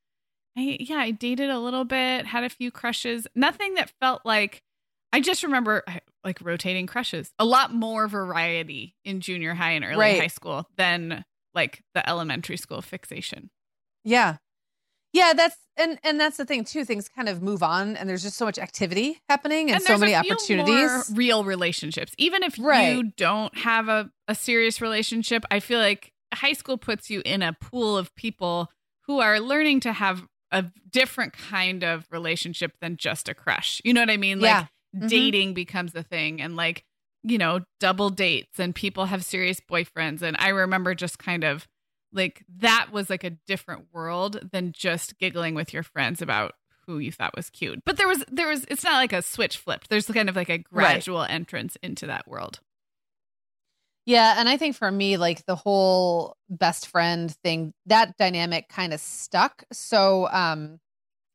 [0.58, 4.64] I, yeah, I dated a little bit, had a few crushes, nothing that felt like
[5.14, 5.84] I just remember
[6.26, 7.32] like rotating crushes.
[7.40, 10.20] A lot more variety in junior high and early right.
[10.20, 13.50] high school than like the elementary school fixation.
[14.04, 14.38] Yeah.
[15.14, 16.84] Yeah, that's and and that's the thing too.
[16.84, 19.98] Things kind of move on, and there's just so much activity happening, and, and so
[19.98, 21.10] many opportunities.
[21.14, 22.98] real relationships, even if right.
[22.98, 27.44] you don't have a a serious relationship, I feel like high school puts you in
[27.44, 28.70] a pool of people
[29.04, 33.82] who are learning to have a different kind of relationship than just a crush.
[33.86, 34.42] You know what I mean?
[34.42, 35.08] Like yeah mm-hmm.
[35.08, 36.84] dating becomes a thing and like
[37.24, 40.22] you know double dates and people have serious boyfriends.
[40.22, 41.68] And i remember just kind of
[42.14, 46.54] like that was like a different world than just giggling with your friends about
[46.86, 47.84] who you thought was cute.
[47.86, 49.90] But there was there was it's not like a switch flipped.
[49.90, 51.32] There's kind of like a gradual right.
[51.32, 52.60] entrance into that world.
[54.06, 58.94] Yeah and i think for me like the whole best friend thing that dynamic kind
[58.94, 59.64] of stuck.
[59.72, 60.80] So um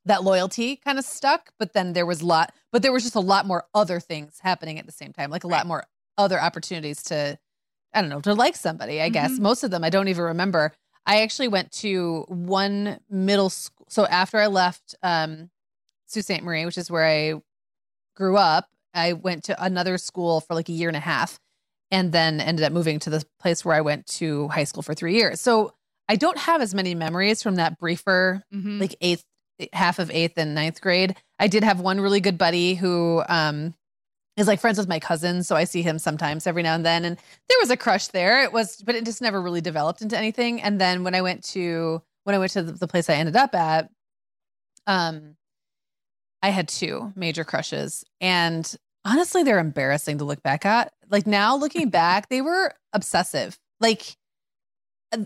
[0.04, 3.14] that loyalty kind of stuck, but then there was a lot, but there was just
[3.14, 5.58] a lot more other things happening at the same time, like a right.
[5.58, 5.84] lot more
[6.16, 7.38] other opportunities to,
[7.92, 9.12] I don't know, to like somebody, I mm-hmm.
[9.12, 9.38] guess.
[9.38, 10.72] Most of them I don't even remember.
[11.06, 13.86] I actually went to one middle school.
[13.88, 15.50] So after I left um,
[16.06, 16.42] Sault Ste.
[16.42, 17.34] Marie, which is where I
[18.14, 21.38] grew up, I went to another school for like a year and a half
[21.90, 24.94] and then ended up moving to the place where I went to high school for
[24.94, 25.40] three years.
[25.40, 25.74] So
[26.08, 28.80] I don't have as many memories from that briefer, mm-hmm.
[28.80, 29.24] like eighth
[29.72, 31.16] half of eighth and ninth grade.
[31.38, 33.74] I did have one really good buddy who um,
[34.36, 37.04] is like friends with my cousin, so I see him sometimes every now and then.
[37.04, 37.16] And
[37.48, 38.42] there was a crush there.
[38.42, 40.60] It was, but it just never really developed into anything.
[40.62, 43.54] And then when I went to when I went to the, place I ended up
[43.54, 43.90] at,
[44.86, 45.36] um,
[46.42, 48.72] I had two major crushes, and
[49.04, 50.92] honestly, they're embarrassing to look back at.
[51.10, 53.58] Like now, looking back, they were obsessive.
[53.80, 54.16] Like,
[55.12, 55.24] uh,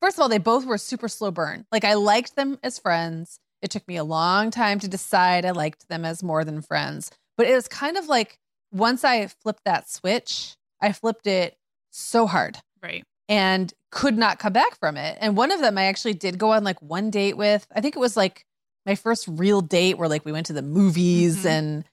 [0.00, 1.66] first of all, they both were super slow burn.
[1.72, 3.40] Like, I liked them as friends.
[3.62, 7.10] It took me a long time to decide I liked them as more than friends.
[7.36, 8.38] But it was kind of like
[8.72, 11.56] once I flipped that switch, I flipped it
[11.90, 12.58] so hard.
[12.82, 13.04] Right.
[13.28, 15.18] And could not come back from it.
[15.20, 17.66] And one of them I actually did go on like one date with.
[17.74, 18.44] I think it was like
[18.86, 21.46] my first real date where like we went to the movies Mhm.
[21.46, 21.84] and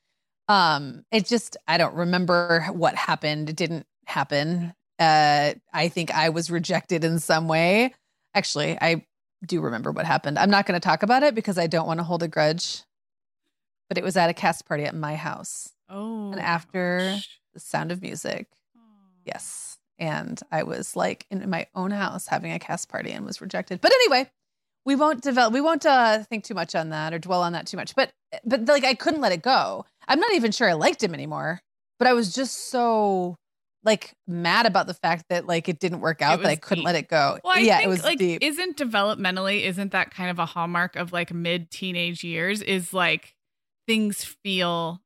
[0.47, 3.49] um it just I don't remember what happened.
[3.49, 4.73] It didn't happen.
[4.99, 7.93] Uh I think I was rejected in some way.
[8.34, 9.06] Actually, I
[9.45, 10.38] do remember what happened.
[10.38, 12.84] I'm not going to talk about it because I don't want to hold a grudge.
[13.88, 15.71] But it was at a cast party at my house.
[15.89, 16.31] Oh.
[16.31, 17.39] And after- gosh.
[17.53, 18.47] The sound of music.
[18.75, 18.79] Oh.
[19.23, 19.77] Yes.
[19.97, 23.79] And I was like in my own house having a cast party and was rejected.
[23.79, 24.29] But anyway,
[24.84, 27.65] we won't develop we won't uh think too much on that or dwell on that
[27.65, 27.95] too much.
[27.95, 28.12] But
[28.43, 29.86] but like I couldn't let it go.
[30.08, 31.62] I'm not even sure I liked him anymore.
[31.97, 33.38] But I was just so
[33.86, 36.86] like mad about the fact that like it didn't work out that I couldn't deep.
[36.86, 37.38] let it go.
[37.43, 38.43] Well, I yeah, think it was like deep.
[38.43, 43.36] isn't developmentally isn't that kind of a hallmark of like mid teenage years is like
[43.88, 45.02] things feel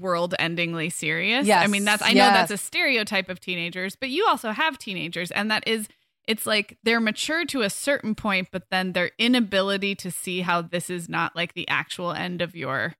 [0.00, 1.46] world endingly serious.
[1.46, 1.64] Yes.
[1.64, 5.30] I mean that's I know that's a stereotype of teenagers, but you also have teenagers
[5.30, 5.88] and that is
[6.26, 10.62] it's like they're mature to a certain point, but then their inability to see how
[10.62, 12.94] this is not like the actual end of your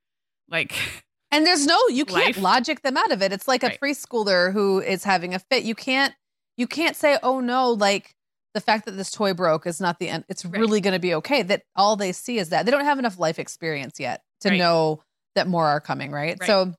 [0.49, 0.73] like
[1.33, 2.43] And there's no you can't Life.
[2.43, 3.33] logic them out of it.
[3.33, 3.81] It's like a Right.
[3.81, 5.65] preschooler who is having a fit.
[5.65, 6.15] You can't
[6.57, 8.15] you can't say, "Oh no, like
[8.53, 10.25] the fact that this toy broke is not the end.
[10.29, 10.59] It's Right.
[10.61, 12.65] really going to be okay." That all they see is that.
[12.67, 14.59] They don't have enough life experience yet to Right.
[14.59, 15.03] know
[15.37, 16.37] that more are coming, right?
[16.39, 16.47] Right.
[16.47, 16.75] So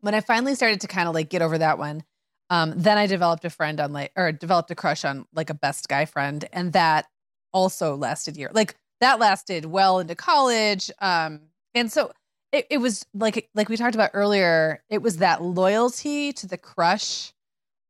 [0.00, 2.04] when I finally started to kind of like get over that one,
[2.50, 5.54] um, then I developed a friend on like or developed a crush on like a
[5.54, 7.06] best guy friend and that
[7.52, 8.50] also lasted year.
[8.52, 10.90] Like that lasted well into college.
[11.00, 12.12] Um, and so
[12.56, 16.56] it, it was like like we talked about earlier it was that loyalty to the
[16.58, 17.32] crush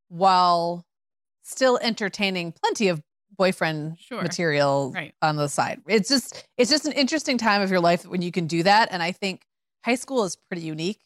[0.09, 0.85] while
[1.43, 3.03] still entertaining plenty of
[3.37, 4.23] boyfriend Sure.
[4.23, 5.15] material Right.
[5.21, 8.33] on the side it's just it's just an interesting time of your life when you
[8.33, 9.43] can do that and i think
[9.85, 11.01] high school is pretty unique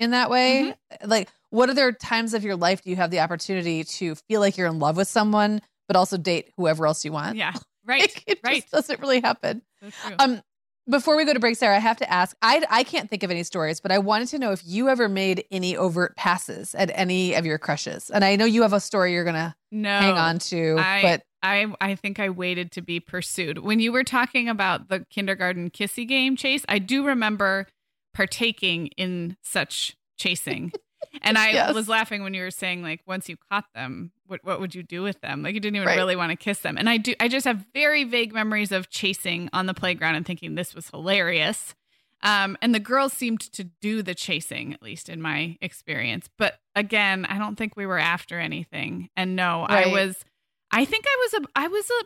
[0.00, 1.10] in that way Mm-hmm.
[1.10, 4.56] like what other times of your life do you have the opportunity to feel like
[4.56, 7.52] you're in love with someone but also date whoever else you want yeah.
[7.86, 8.02] Right.
[8.02, 8.60] Like, it right.
[8.60, 10.16] just doesn't really happen That's true.
[10.18, 10.42] um,
[10.88, 12.36] before we go to break, Sarah, I have to ask.
[12.42, 15.08] I I can't think of any stories, but I wanted to know if you ever
[15.08, 18.10] made any overt passes at any of your crushes.
[18.10, 19.98] And I know you have a story you're gonna no.
[19.98, 23.58] hang on to, I- but I I think I waited to be pursued.
[23.58, 27.66] When you were talking about the kindergarten kissy game chase, I do remember
[28.14, 30.72] partaking in such chasing.
[31.22, 31.74] and I Yes.
[31.74, 34.82] was laughing when you were saying like once you caught them, what what would you
[34.82, 35.42] do with them?
[35.42, 35.96] Like you didn't even Right.
[35.96, 36.76] really want to kiss them.
[36.78, 40.26] And I do I just have very vague memories of chasing on the playground and
[40.26, 41.74] thinking this was hilarious.
[42.22, 46.28] Um, and the girls seemed to do the chasing, at least in my experience.
[46.36, 49.08] But again, I don't think we were after anything.
[49.16, 50.24] And no, I was
[50.72, 52.04] I think I was a I was a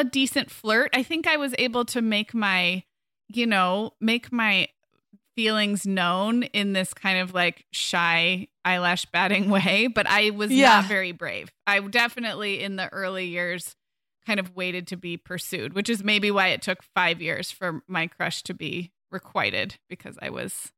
[0.00, 0.90] a decent flirt.
[0.94, 2.82] I think I was able to make my
[3.28, 4.68] you know, make my
[5.36, 10.80] feelings known in this kind of like shy eyelash batting way, but I was Yeah.
[10.80, 11.50] not very brave.
[11.66, 13.74] I definitely in the early years
[14.26, 17.82] kind of waited to be pursued, which is maybe why it took 5 years for
[17.88, 20.72] my crush to be requited because I was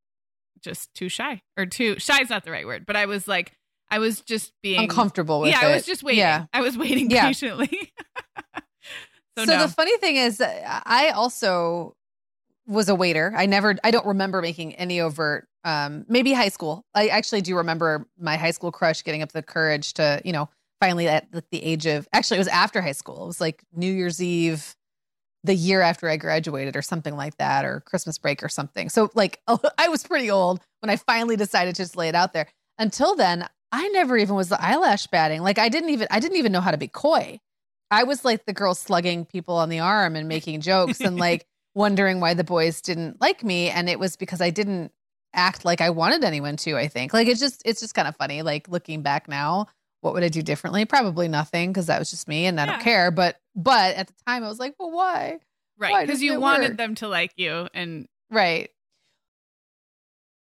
[0.62, 3.52] just too shy or too shy is not the right word, but I was like
[3.90, 5.68] I was just being uncomfortable with yeah, it.
[5.70, 6.20] I was just waiting.
[6.20, 6.46] Yeah.
[6.54, 7.26] I was waiting Yeah.
[7.26, 7.92] patiently.
[9.36, 9.66] so So, no.
[9.66, 11.94] the funny thing is, I also
[12.66, 13.32] was a waiter.
[13.36, 15.46] I never, I don't remember making any overt.
[15.64, 16.84] Um, maybe high school.
[16.94, 20.48] I actually do remember my high school crush getting up the courage to, you know,
[20.80, 22.06] finally at the- age of.
[22.12, 23.24] Actually, it was after high school.
[23.24, 24.76] It was like New Year's Eve,
[25.42, 28.88] the year after I graduated, or something like that, or Christmas break or something.
[28.88, 29.40] So, like,
[29.78, 32.46] I was pretty old when I finally decided to just lay it out there.
[32.78, 35.42] Until then, I never even was the eyelash batting.
[35.42, 37.40] Like, I didn't even, I didn't even know how to be coy.
[37.90, 41.46] I was like the girl slugging people on the arm and making jokes and like
[41.74, 43.68] wondering why the boys didn't like me.
[43.70, 44.92] And it was because I didn't
[45.34, 47.12] act like I wanted anyone to, I think.
[47.12, 48.42] Like it's just it's just kind of funny.
[48.42, 49.66] Like looking back now,
[50.00, 50.84] what would I do differently?
[50.84, 52.72] Probably nothing, because that was just me and I Yeah.
[52.72, 53.10] don't care.
[53.10, 55.38] But but at the time I was like, well, why?
[55.76, 56.76] right, because you wanted work?
[56.76, 58.70] them to like you and Right.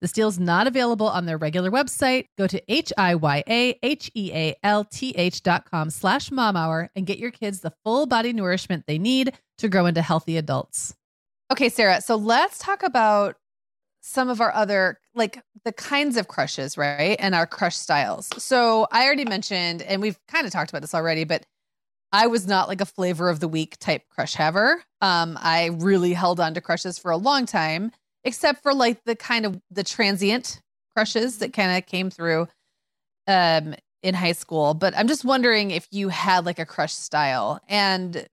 [0.00, 2.28] This deal is not available on their regular website.
[2.38, 3.42] Go to H-I-Y-A-H-E-A-L-T-H
[5.42, 9.68] dot com slash momhour and get your kids the full body nourishment they need to
[9.68, 10.94] grow into healthy adults.
[11.50, 13.36] Okay, Sarah, so let's talk about
[14.00, 17.16] some of our other like the kinds of crushes, right?
[17.18, 18.28] And our crush styles.
[18.38, 21.44] So I already mentioned, and we've kind of talked about this already, but
[22.12, 24.82] I was not like a flavor of the week type crush haver.
[25.00, 27.92] Um, I really held on to crushes for a long time,
[28.24, 30.60] except for like the kind of the transient
[30.94, 32.48] crushes that kind of came through
[33.26, 34.74] um in high school.
[34.74, 37.60] But I'm just wondering if you had like a crush style.
[37.68, 38.26] And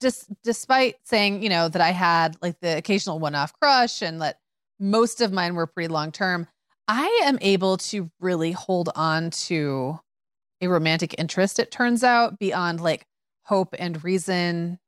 [0.00, 4.38] just despite saying, you know, that I had like the occasional one-off crush and that
[4.80, 6.48] most of mine were pretty long term,
[6.88, 10.00] I am able to really hold on to
[10.60, 13.06] a romantic interest, it turns out, beyond like
[13.44, 14.78] hope and reason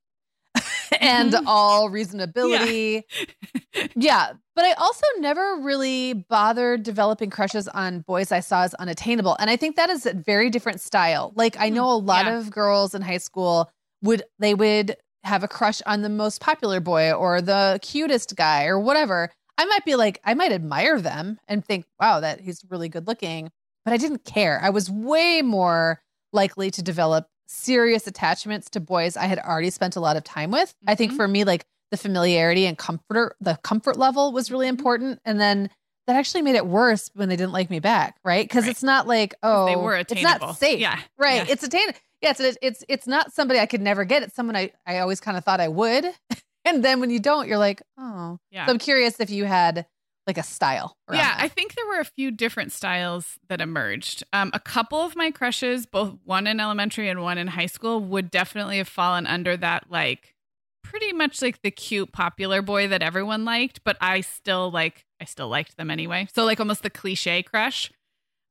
[1.01, 1.43] and Mhm.
[1.47, 3.03] all reasonability.
[3.17, 3.25] Yeah.
[3.97, 4.33] Yeah.
[4.55, 9.37] But I also never really bothered developing crushes on boys I saw as unattainable.
[9.41, 11.33] And I think that is a very different style.
[11.35, 12.39] Like I Mm, know a lot yeah.
[12.39, 13.71] of girls in high school
[14.03, 18.67] would they would have a crush on the most popular boy or the cutest guy
[18.67, 19.31] or whatever.
[19.59, 23.07] I might be like, I might admire them and think, wow, that he's really good
[23.07, 23.51] looking.
[23.85, 24.61] But I didn't care.
[24.63, 26.01] I was way more
[26.33, 30.51] likely to develop serious attachments to boys I had already spent a lot of time
[30.51, 30.75] with.
[30.87, 31.17] I think Mhm.
[31.17, 34.79] for me, like the familiarity and comfort, the comfort level was really Mm-hmm.
[34.79, 35.21] important.
[35.25, 35.71] And then
[36.07, 38.45] that actually made it worse when they didn't like me back, right?
[38.45, 38.71] Because Right.
[38.71, 40.31] it's not like, oh, they were attainable.
[40.31, 40.81] it's not safe.
[40.81, 40.99] Yeah.
[41.19, 41.47] Right.
[41.47, 41.53] Yeah.
[41.53, 41.99] It's attainable.
[42.21, 44.23] Yeah, it's, it's it's not somebody I could never get.
[44.23, 46.07] It's someone I, I always kind of thought I would.
[46.65, 48.39] and then when you don't, you're like, oh.
[48.51, 48.65] Yeah.
[48.67, 49.85] So I'm curious if you had
[50.27, 50.97] like a style.
[51.13, 51.35] Yeah.
[51.39, 54.25] I think there were a few different styles that emerged.
[54.33, 58.01] Um, a couple of my crushes, both one in elementary and one in high school,
[58.01, 60.35] would definitely have fallen under that, like,
[60.83, 65.25] pretty much like the cute popular boy that everyone liked, but I still like, I
[65.25, 66.29] still liked them anyway.
[66.35, 67.91] So, like, almost the cliche crush.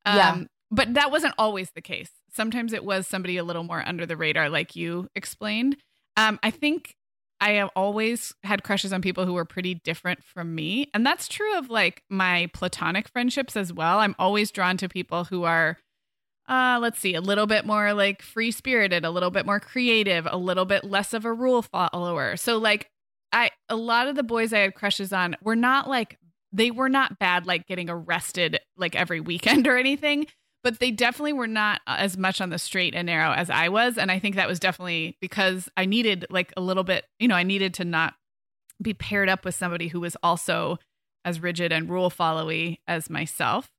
[0.06, 0.44] Um, Yeah.
[0.72, 2.10] But that wasn't always the case.
[2.34, 5.78] Sometimes it was somebody a little more under the radar, like you explained.
[6.18, 6.96] Um, I think
[7.44, 10.90] I have always had crushes on people who were pretty different from me.
[10.94, 14.00] And that's true of like my platonic friendships as well.
[14.00, 15.78] I'm always drawn to people who are,
[16.48, 20.26] uh, let's see, a little bit more like free spirited, a little bit more creative,
[20.32, 22.38] a little bit less of a rule follower.
[22.38, 22.90] So, like,
[23.34, 26.18] I, a lot of the boys I had crushes on were not like,
[26.54, 30.28] they were not bad, like getting arrested like every weekend or anything
[30.64, 33.70] but they definitely were not uh, as much on the straight and narrow as I
[33.70, 33.98] was.
[33.98, 37.36] And I think that was definitely because I needed like a little bit, you know,
[37.36, 38.14] I needed to not
[38.82, 40.80] be paired up with somebody who was also
[41.26, 43.70] as rigid and rule followy as myself.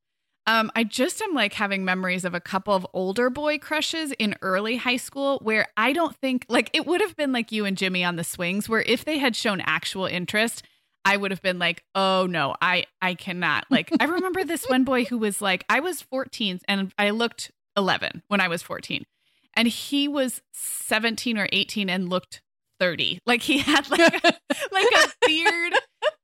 [0.46, 4.36] Um, I just am like having memories of a couple of older boy crushes in
[4.42, 7.78] early high school where I don't think like it would have been like you and
[7.78, 10.62] Jimmy on the swings, where if they had shown actual interest,
[11.04, 14.84] I would have been like, "Oh no, I I cannot." Like I remember this one
[14.84, 19.04] boy who was like, I was 14 and I looked 11 when I was 14.
[19.56, 22.42] And he was 17 or 18 and looked
[22.80, 23.20] 30.
[23.26, 24.34] Like he had like a,
[24.72, 25.74] like a beard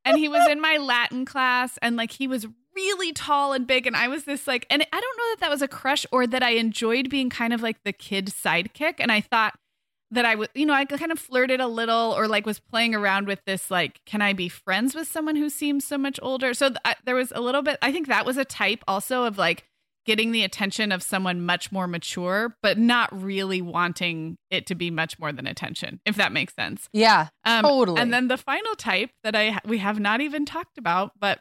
[0.04, 3.86] and he was in my Latin class and like he was really tall and big
[3.86, 6.26] and I was this like and I don't know that that was a crush or
[6.26, 9.54] that I enjoyed being kind of like the kid sidekick and I thought
[10.10, 12.94] that I was, you know, I kind of flirted a little or like was playing
[12.94, 16.54] around with this, like, can I be friends with someone who seems so much older?
[16.54, 19.24] So th- I, there was a little bit, I think that was a type also
[19.24, 19.64] of like
[20.06, 24.90] getting the attention of someone much more mature, but not really wanting it to be
[24.90, 26.88] much more than attention, if that makes sense.
[26.92, 28.00] Yeah, um, totally.
[28.00, 31.40] And then the final type that I we have not even talked about, but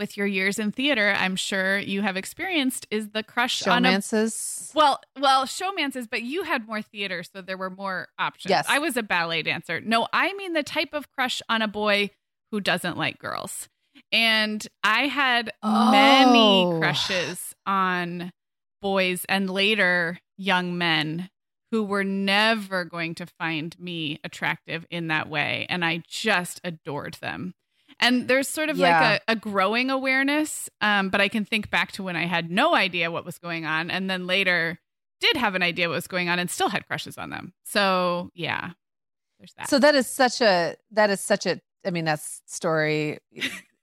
[0.00, 4.74] with your years in theater, I'm sure you have experienced is the crush showmances.
[4.74, 8.50] on a, well, well, showmances, but you had more theater, so there were more options.
[8.50, 9.80] Yes, I was a ballet dancer.
[9.80, 12.10] No, I mean the type of crush on a boy
[12.50, 13.68] who doesn't like girls.
[14.10, 15.90] And I had oh.
[15.90, 18.32] many crushes on
[18.80, 21.28] boys and later young men
[21.70, 25.66] who were never going to find me attractive in that way.
[25.68, 27.54] And I just adored them.
[28.00, 29.00] And there's sort of yeah.
[29.00, 30.70] like a, a, growing awareness.
[30.80, 33.66] Um, but I can think back to when I had no idea what was going
[33.66, 34.78] on and then later
[35.20, 37.52] did have an idea what was going on and still had crushes on them.
[37.64, 38.70] So yeah,
[39.38, 39.68] there's that.
[39.68, 43.18] So that is such a, that is such a, I mean, that's story,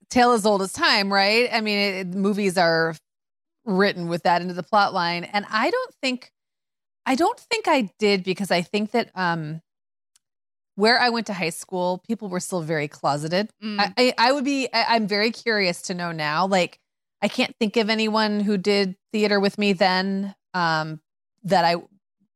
[0.10, 1.50] tale as old as time, right?
[1.52, 2.96] I mean, it, movies are
[3.66, 5.26] written with that into the plot line.
[5.26, 6.32] And I don't think,
[7.06, 9.62] I don't think I did because I think that, um,
[10.78, 13.50] where I went to high school, people were still very closeted.
[13.64, 13.80] Mm.
[13.80, 16.46] I, I, I, would be, I, I'm very curious to know now.
[16.46, 16.80] Like,
[17.20, 21.02] I can't think of anyone who did theater with me then um,
[21.46, 21.78] that I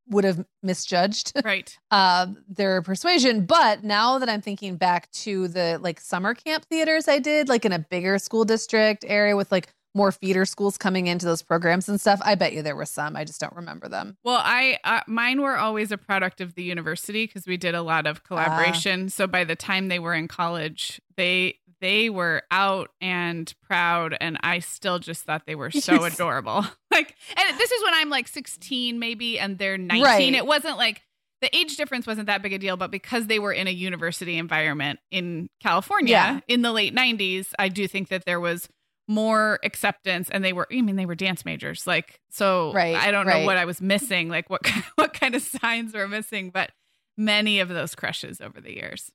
[0.10, 3.46] would have misjudged right uh, their persuasion.
[3.46, 7.64] But now that I'm thinking back to the like summer camp theaters I did, like
[7.64, 11.90] in a bigger school district area with like more feeder schools coming into those programs
[11.90, 12.22] and stuff.
[12.24, 13.16] I bet you there were some.
[13.16, 14.18] I just don't remember them.
[14.24, 17.82] Well, I uh, mine were always a product of the university because we did a
[17.82, 19.06] lot of collaboration.
[19.06, 24.16] Uh, so by the time they were in college, they they were out and proud
[24.22, 26.66] and I still just thought they were so adorable.
[26.92, 30.04] like and this is when I'm like 16 maybe and they're 19.
[30.04, 30.34] Right.
[30.34, 31.02] It wasn't like
[31.42, 34.38] the age difference wasn't that big a deal, but because they were in a university
[34.38, 36.40] environment in California yeah.
[36.48, 38.70] in the late 90s, I do think that there was
[39.12, 43.12] more acceptance and they were I mean they were dance majors like so right, I
[43.12, 43.42] don't right.
[43.42, 44.62] know what I was missing like what
[44.96, 46.72] what kind of signs were missing but
[47.18, 49.12] many of those crushes over the years.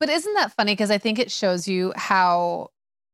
[0.00, 2.70] But isn't that funny because I think it shows you how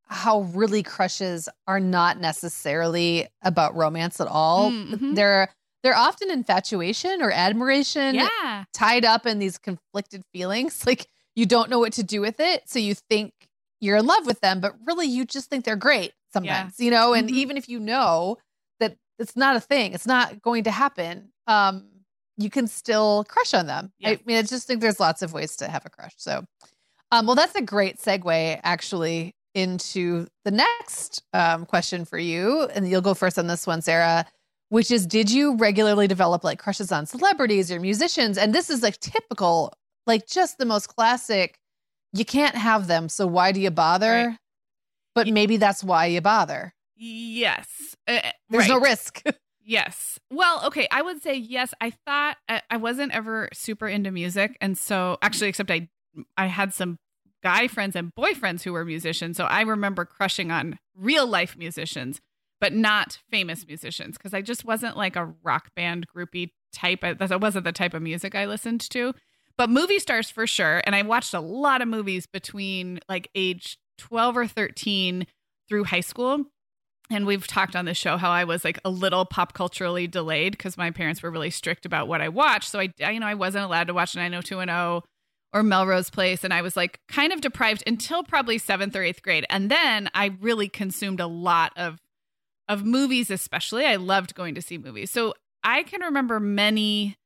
[0.07, 4.71] how really crushes are not necessarily about romance at all.
[4.71, 5.15] Mm-hmm.
[5.15, 8.65] They're they're often infatuation or admiration yeah.
[8.75, 12.69] tied up in these conflicted feelings like you don't know what to do with it
[12.69, 13.33] so you think
[13.81, 16.85] you're in love with them, but really you just think they're great sometimes, yeah.
[16.85, 17.15] you know?
[17.15, 17.39] And mm-hmm.
[17.39, 18.39] even if you know
[18.79, 21.89] that it's not a thing, it's not going to happen, um,
[22.37, 23.93] you can still crush on them.
[23.99, 24.11] Yeah.
[24.11, 26.15] I mean, I just think there's lots of ways to have a crush.
[26.17, 26.45] So,
[27.13, 32.63] um, well, that's a great segue actually into the next um, question for you.
[32.75, 34.25] And you'll go first on this one, Sarah,
[34.69, 38.39] which is Did you regularly develop like crushes on celebrities or musicians?
[38.39, 39.75] And this is like typical,
[40.07, 41.59] like just the most classic
[42.13, 43.09] you can't have them.
[43.09, 44.29] So why do you bother?
[44.29, 44.37] Right.
[45.15, 46.73] But maybe that's why you bother.
[46.97, 47.97] Yes.
[48.07, 48.71] Uh, There's right.
[48.71, 49.23] no risk.
[49.65, 50.19] yes.
[50.31, 50.87] Well, okay.
[50.91, 51.75] I would say yes.
[51.81, 54.57] I thought uh, I wasn't ever super into music.
[54.61, 55.89] And so actually, except I,
[56.37, 56.99] I had some
[57.43, 59.37] guy friends and boyfriends who were musicians.
[59.37, 62.21] So I remember crushing on real life musicians,
[62.61, 67.01] but not famous musicians because I just wasn't like a rock band groupie type.
[67.01, 69.15] That wasn't the type of music I listened to
[69.61, 70.81] but movie stars for sure.
[70.87, 75.27] And I watched a lot of movies between like age 12 or 13
[75.69, 76.47] through high school.
[77.11, 80.53] And we've talked on the show how I was like a little pop culturally delayed
[80.53, 82.71] because my parents were really strict about what I watched.
[82.71, 85.03] So I, you know, I wasn't allowed to watch 90210
[85.53, 86.43] or Melrose Place.
[86.43, 89.45] And I was like kind of deprived until probably seventh or eighth grade.
[89.51, 91.99] And then I really consumed a lot of
[92.67, 93.85] of movies, especially.
[93.85, 95.11] I loved going to see movies.
[95.11, 97.19] So I can remember many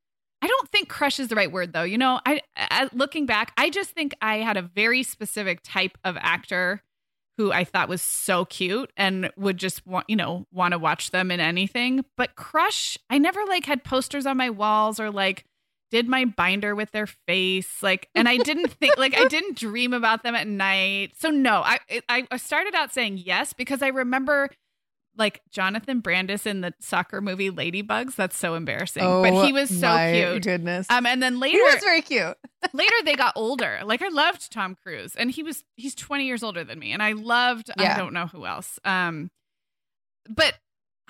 [0.45, 1.85] I don't think crush is the right word though.
[1.85, 5.97] You know, I, I, looking back, I just think I had a very specific type
[6.05, 6.83] of actor
[7.39, 11.13] who I thought was so cute and would just want, you know, want to watch
[11.13, 12.05] them in anything.
[12.19, 15.47] But crush, I never like had posters on my walls or like
[15.91, 19.95] did my binder with their face like and I didn't think like I didn't dream
[19.95, 21.13] about them at night.
[21.17, 21.79] So no, I
[22.11, 24.51] I started out saying yes because I remember
[25.17, 28.17] like Jonathan Brandis in the soccer movie Ladybugs.
[28.17, 29.03] That's so embarrassing.
[29.05, 30.43] Oh, but he was so my cute.
[30.43, 30.87] Goodness.
[30.91, 32.37] Um, and then later, he was very cute.
[32.73, 33.81] later they got older.
[33.85, 37.03] Like I loved Tom Cruise, and he was he's twenty years older than me, and
[37.03, 37.95] I loved Yeah.
[37.95, 38.79] I don't know who else.
[38.85, 39.31] Um,
[40.29, 40.55] but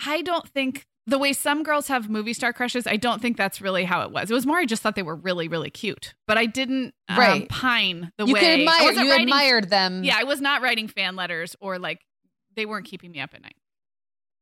[0.04, 3.60] I don't think the way some girls have movie star crushes, I don't think that's
[3.60, 4.30] really how it was.
[4.30, 7.18] It was more I just thought they were really really cute, but I didn't um,
[7.18, 7.48] Right.
[7.48, 8.92] pine the you way could admire.
[8.92, 10.02] You writing- admired them.
[10.04, 12.00] Yeah, I was not writing fan letters or like
[12.56, 13.56] they weren't keeping me up at night.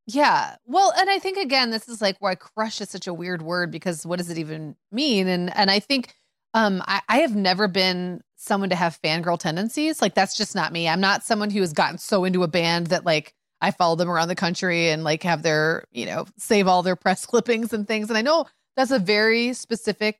[0.06, 0.56] Yeah.
[0.66, 3.70] Well, and I think again, this is like why crush is such a weird word
[3.70, 5.28] because what does it even mean?
[5.28, 6.14] And and I think
[6.54, 10.02] um I, I have never been someone to have fangirl tendencies.
[10.02, 10.88] Like that's just not me.
[10.88, 14.10] I'm not someone who has gotten so into a band that like I follow them
[14.10, 17.86] around the country and like have their, you know, save all their press clippings and
[17.86, 18.08] things.
[18.08, 18.46] And I know
[18.76, 20.18] that's a very specific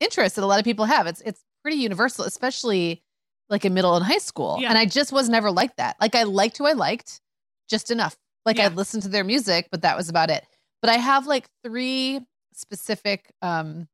[0.00, 1.06] interest that a lot of people have.
[1.06, 3.02] It's it's pretty universal, especially
[3.50, 4.56] like in middle and high school.
[4.58, 4.70] Yeah.
[4.70, 5.96] And I just was never like that.
[6.00, 7.20] Like I liked who I liked
[7.68, 8.16] just enough.
[8.44, 8.66] Like Yeah.
[8.66, 10.44] I listened to their music, but that was about it.
[10.82, 12.20] But I have like three
[12.52, 13.88] specific um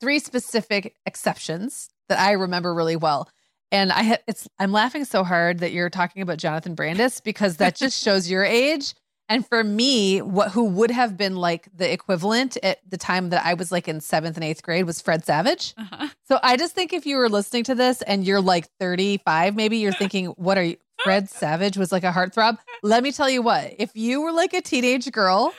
[0.00, 3.28] three specific exceptions that I remember really well.
[3.70, 7.56] And I ha- it's I'm laughing so hard that you're talking about Jonathan Brandis because
[7.58, 8.94] that just shows your age.
[9.30, 13.44] And for me, what who would have been like the equivalent at the time that
[13.44, 15.74] I was like in seventh and eighth grade was Fred Savage.
[15.76, 16.08] Uh-huh.
[16.26, 19.76] So I just think if you were listening to this and you're like 35, maybe
[19.76, 20.76] you're thinking, what are you?
[21.04, 22.58] Fred Savage was like a heartthrob.
[22.82, 25.54] Let me tell you what, if you were like a teenage girl,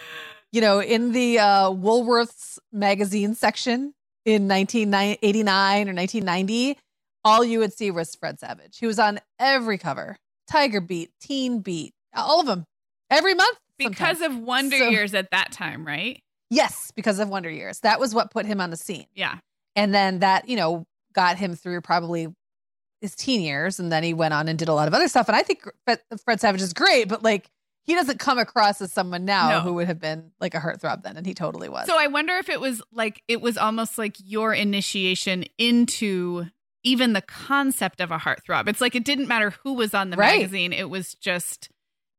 [0.52, 3.94] you know, in the uh, Woolworths magazine section
[4.26, 6.78] in 1989 or 1990,
[7.24, 8.78] all you would see was Fred Savage.
[8.80, 10.18] He was on every cover
[10.50, 12.66] Tiger Beat, Teen Beat, all of them,
[13.10, 13.58] every month.
[13.78, 14.38] Because sometimes.
[14.40, 16.22] of Wonder So- Years at that time, right?
[16.50, 17.80] yes, because of Wonder Years.
[17.82, 19.06] That was what put him on the scene.
[19.16, 19.38] Yeah.
[19.76, 22.28] and then that you know got him through probably
[23.02, 25.28] his teen years and then he went on and did a lot of other stuff
[25.28, 27.50] and i think fred, fred savage is great but like
[27.86, 29.60] he doesn't come across as someone now No.
[29.62, 32.34] who would have been like a heartthrob then and he totally was So I wonder
[32.36, 36.46] if it was like it was almost like your initiation into
[36.84, 38.68] even the concept of a heartthrob.
[38.70, 40.38] It's like it didn't matter who was on the Right.
[40.40, 40.72] magazine.
[40.72, 41.70] It was just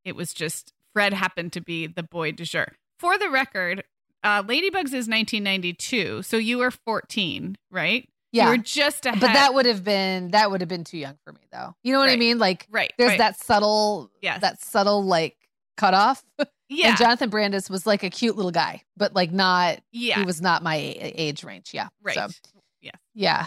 [0.03, 2.73] it was just Fred happened to be the boy de jour.
[2.99, 3.83] For the record,
[4.23, 8.09] uh, Ladybugs is 1992, so you were 14, right?
[8.31, 9.19] Yeah You were just ahead.
[9.19, 11.91] but that would have been that would have been too young for me though you
[11.93, 12.91] know what i mean like right.
[12.97, 13.17] there's right.
[13.19, 14.41] that subtle Yes.
[14.41, 15.35] that subtle like
[15.77, 16.23] cutoff
[16.69, 16.89] yeah.
[16.89, 20.19] and jonathan brandis was like a cute little guy but like not yeah.
[20.19, 22.15] he was not my age range yeah right.
[22.15, 22.27] so
[22.81, 22.91] Yeah.
[23.13, 23.45] Yeah.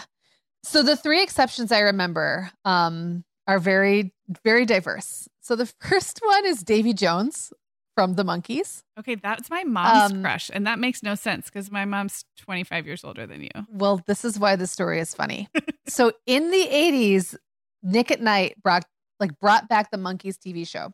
[0.63, 4.13] So the three exceptions I remember um, are very,
[4.43, 5.27] very diverse.
[5.41, 7.53] So the first one is Davy Jones
[7.95, 8.83] from the Monkees.
[8.99, 12.85] Okay, that's my mom's Um, crush, and that makes no sense because my mom's 25
[12.85, 13.49] years older than you.
[13.71, 15.47] Well, this is why the story is funny.
[15.87, 17.35] so in the 80s,
[17.81, 18.85] Nick at Nite brought
[19.19, 20.91] like brought back the Monkees TV show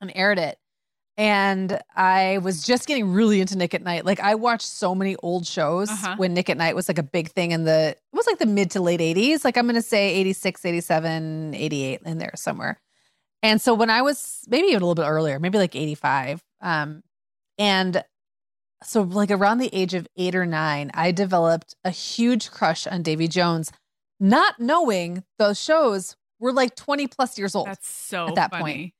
[0.00, 0.56] and aired it.
[1.18, 4.06] And I was just getting really into Nick at Nite.
[4.06, 6.14] Like I watched so many old shows Uh-huh.
[6.16, 8.46] when Nick at Nite was like a big thing in the it was like the
[8.46, 9.44] mid to late 80s.
[9.44, 12.80] Like I'm going to say 86, 87, 88 in there somewhere.
[13.42, 17.02] And so when I was maybe even a little bit earlier, maybe like 85 um
[17.58, 18.04] and
[18.82, 23.02] so like around the age of 8 or 9, I developed a huge crush on
[23.02, 23.70] Davy Jones
[24.22, 27.66] not knowing those shows were like 20 plus years old.
[27.66, 28.62] That's so at that funny.
[28.62, 28.92] point.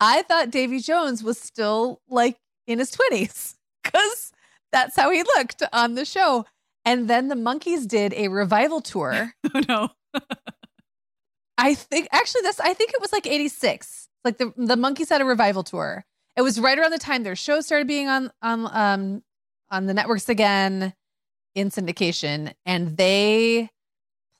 [0.00, 4.32] I thought Davy Jones was still like in his 20s because
[4.72, 6.44] that's how he looked on the show.
[6.84, 9.32] And then the Monkees did a revival tour.
[9.54, 9.88] Oh no.
[11.60, 14.08] I think actually this I think it was like 86.
[14.24, 16.04] Like the the Monkees had a revival tour.
[16.36, 19.22] It was right around the time their show started being on on um
[19.70, 20.94] on the networks again
[21.54, 23.68] in syndication and they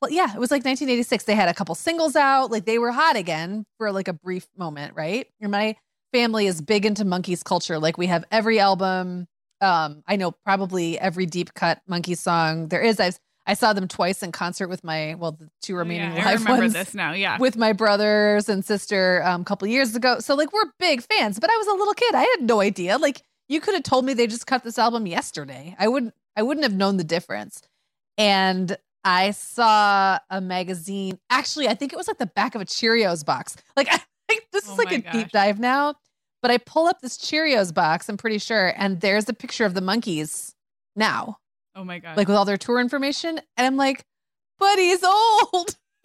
[0.09, 1.25] yeah, it was like 1986.
[1.25, 4.49] They had a couple singles out, like they were hot again for like a brief
[4.57, 5.27] moment, right?
[5.43, 5.77] And my
[6.13, 7.79] family is big into Monkees culture.
[7.79, 9.27] Like we have every album.
[9.61, 12.99] Um, I know probably every deep cut Monkees song there is.
[12.99, 13.13] I
[13.47, 16.33] I saw them twice in concert with my well, the two remaining Oh, yeah, I
[16.33, 17.13] live remember ones this now.
[17.13, 17.39] Yeah.
[17.39, 20.19] with my brothers and sister um, a couple years ago.
[20.21, 22.15] So like we're big fans, but I was a little kid.
[22.15, 22.99] I had no idea.
[22.99, 25.75] Like you could have told me they just cut this album yesterday.
[25.79, 27.63] I wouldn't I wouldn't have known the difference.
[28.19, 31.19] And I saw a magazine.
[31.31, 33.57] Actually, I think it was like the back of a Cheerios box.
[33.77, 35.13] Like I think this Oh is like a gosh.
[35.13, 35.95] deep dive now.
[36.43, 39.75] But I pull up this Cheerios box, I'm pretty sure, and there's a picture of
[39.75, 40.55] the Monkees
[40.97, 41.37] now,
[41.75, 42.17] oh my god.
[42.17, 43.39] like with all their tour information.
[43.57, 44.05] And I'm like,
[44.59, 45.77] but he's old.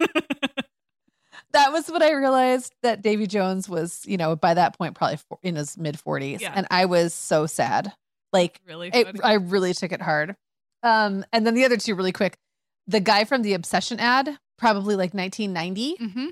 [1.52, 5.18] that was what I realized that Davy Jones was, you know, by that point, probably
[5.42, 6.40] in his mid 40s.
[6.40, 6.52] Yeah.
[6.54, 7.92] And I was so sad.
[8.32, 9.20] Like, really it.
[9.24, 10.36] I really took it hard.
[10.82, 12.36] Um, and then the other two, really quick.
[12.86, 16.28] The guy from the Obsession ad, probably like 1990, Mhm.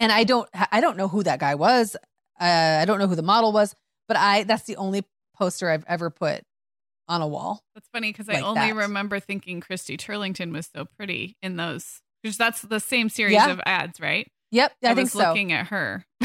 [0.00, 1.94] and I don't, I don't know who that guy was.
[2.40, 3.74] Uh, I don't know who the model was,
[4.08, 5.04] but I that's the only
[5.36, 6.42] poster I've ever put
[7.08, 7.62] on a wall.
[7.74, 8.74] That's funny because I only that.
[8.74, 12.00] remember thinking Christy Turlington was so pretty in those.
[12.22, 13.50] Because that's the same series Yeah.
[13.50, 14.30] of ads, right?
[14.50, 15.28] Yep, I, I, think was so.
[15.28, 16.06] looking at her.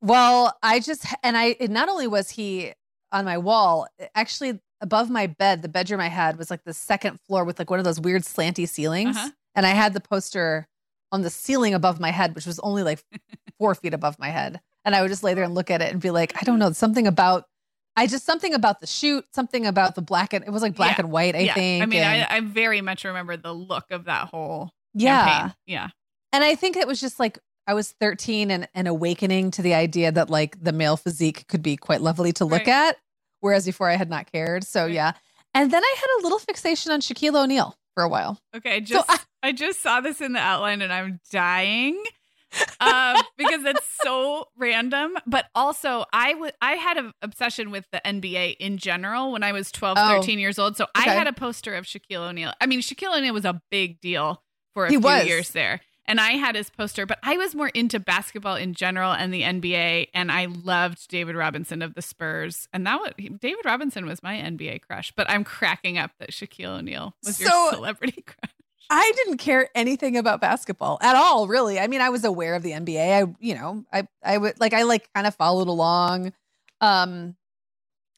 [0.00, 2.72] Well, I just and I it not only was he
[3.10, 7.18] on my wall, actually above my bed, the bedroom I had was like the second
[7.20, 9.16] floor with like one of those weird slanty ceilings.
[9.16, 9.30] Uh-huh.
[9.54, 10.68] And I had the poster
[11.10, 13.02] on the ceiling above my head, which was only like
[13.58, 14.60] four feet above my head.
[14.84, 16.60] And I would just lay there and look at it and be like, I don't
[16.60, 17.46] know, something about
[17.98, 20.98] I just something about the shoot, something about the black and it was like black
[20.98, 21.04] Yeah.
[21.04, 21.54] and white, I yeah.
[21.54, 21.82] think.
[21.82, 25.26] I mean, and- I, I very much remember the look of that whole yeah.
[25.26, 25.54] campaign.
[25.66, 25.88] Yeah.
[26.32, 29.74] And I think it was just like I was 13 and, and awakening to the
[29.74, 32.68] idea that like the male physique could be quite lovely to look Right.
[32.68, 32.96] at,
[33.40, 34.64] whereas before I had not cared.
[34.64, 34.92] So Right.
[34.94, 35.12] yeah.
[35.54, 38.40] And then I had a little fixation on Shaquille O'Neal for a while.
[38.56, 38.76] Okay.
[38.76, 42.02] I just I- I just saw this in the outline and I'm dying.
[42.80, 45.16] Um, because it's so random.
[45.26, 49.52] But also, I would I had an obsession with the NBA in general when I
[49.52, 50.08] was 12, Oh.
[50.20, 50.76] 13 years old.
[50.76, 52.52] So I had a poster of Shaquille O'Neal.
[52.60, 54.42] I mean, Shaquille O'Neal was a big deal
[54.74, 55.26] for a He few was.
[55.26, 55.80] years there.
[56.10, 59.42] And I had his poster, but I was more into basketball in general and the
[59.42, 60.06] NBA.
[60.14, 62.66] And I loved David Robinson of the Spurs.
[62.72, 65.12] And that was David Robinson was my NBA crush.
[65.14, 68.52] But I'm cracking up that Shaquille O'Neal was So- your celebrity crush.
[68.90, 71.78] I didn't care anything about basketball at all, really.
[71.78, 73.22] I mean, I was aware of the NBA.
[73.22, 76.32] I, you know, I, I would like, I like kind of followed along.
[76.80, 77.36] Um,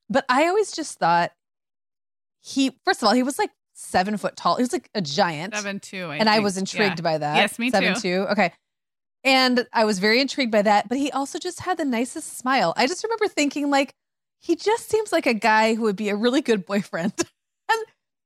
[0.09, 1.33] but I always just thought
[2.41, 4.57] he, first of all, he was like seven foot tall.
[4.57, 5.55] He was like a giant.
[5.57, 6.05] Seven two.
[6.07, 7.03] I and I was intrigued Yeah.
[7.03, 7.37] by that.
[7.37, 8.01] Yes, me Seven too.
[8.01, 8.27] two.
[8.31, 8.53] Okay.
[9.25, 10.89] And I was very intrigued by that.
[10.89, 12.73] But he also just had the nicest smile.
[12.77, 13.95] I just remember thinking, like,
[14.41, 17.12] he just seems like a guy who would be a really good boyfriend.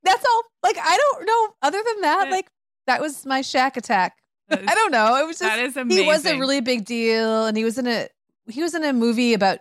[0.05, 0.43] that's all.
[0.63, 1.53] Like, I don't know.
[1.61, 2.31] Other than that, Yeah.
[2.31, 2.49] like,
[2.87, 4.17] that was my Shaq Attack.
[4.51, 5.15] Is- I don't know.
[5.17, 6.03] It was just that is amazing.
[6.03, 8.07] he was a really big deal, and he was in a
[8.47, 9.57] he was in a movie about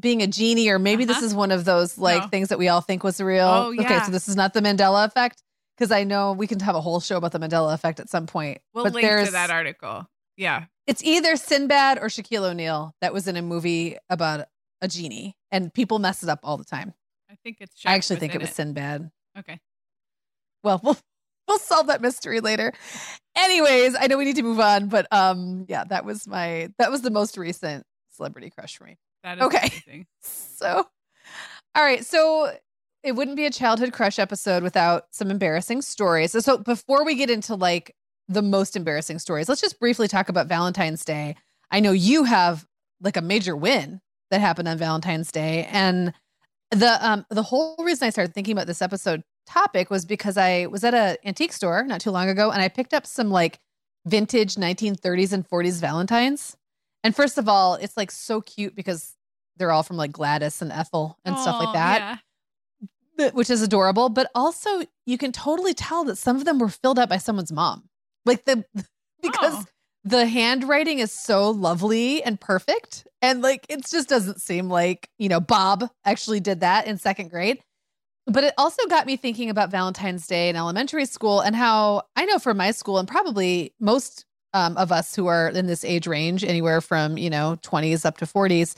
[0.00, 1.26] being a genie, or maybe this Uh-huh.
[1.26, 2.28] is one of those like No.
[2.28, 3.46] things that we all think was real.
[3.46, 5.42] Oh, Okay, so this is not the Mandela effect
[5.76, 8.26] because I know we can have a whole show about the Mandela effect at some
[8.26, 8.62] point.
[8.72, 10.08] We'll but link there's to that article.
[10.38, 10.64] Yeah.
[10.86, 14.46] it's either Sinbad or Shaquille O'Neal that was in a movie about
[14.80, 16.94] a genie, and people mess it up all the time.
[17.30, 17.74] I think it's.
[17.84, 19.10] I actually think it in was Sinbad.
[19.38, 19.58] Okay.
[20.62, 20.96] Well, we'll
[21.46, 22.72] we'll solve that mystery later.
[23.36, 26.90] Anyways, I know we need to move on, but um, yeah, that was my that
[26.90, 28.96] was the most recent celebrity crush for me.
[29.22, 29.68] That is Okay.
[29.86, 30.06] amazing.
[30.60, 30.84] So,
[31.76, 32.52] all right, so
[33.04, 36.32] it wouldn't be a childhood crush episode without some embarrassing stories.
[36.32, 37.94] So, so before we get into like
[38.26, 41.36] the most embarrassing stories, let's just briefly talk about Valentine's Day.
[41.70, 42.66] I know you have
[43.00, 44.00] like a major win
[44.32, 46.12] that happened on Valentine's Day, and
[46.70, 50.66] the um the whole reason I started thinking about this episode topic was because I
[50.66, 53.58] was at an antique store not too long ago, and I picked up some like
[54.06, 56.56] vintage 1930s and 40s Valentines.
[57.04, 59.14] And first of all, it's like so cute because
[59.56, 62.86] they're all from like Gladys and Ethel and stuff like that, Yeah.
[63.16, 64.08] but- which is adorable.
[64.08, 67.52] But also, you can totally tell that some of them were filled out by someone's
[67.52, 67.88] mom.
[68.26, 68.64] Like the
[69.22, 69.64] because Oh.
[70.04, 75.28] The handwriting is so lovely and perfect, and like it just doesn't seem like you
[75.28, 77.60] know Bob actually did that in second grade.
[78.26, 82.26] But it also got me thinking about Valentine's Day in elementary school and how I
[82.26, 86.06] know for my school and probably most um, of us who are in this age
[86.06, 88.76] range, anywhere from you know 20s up to 40s,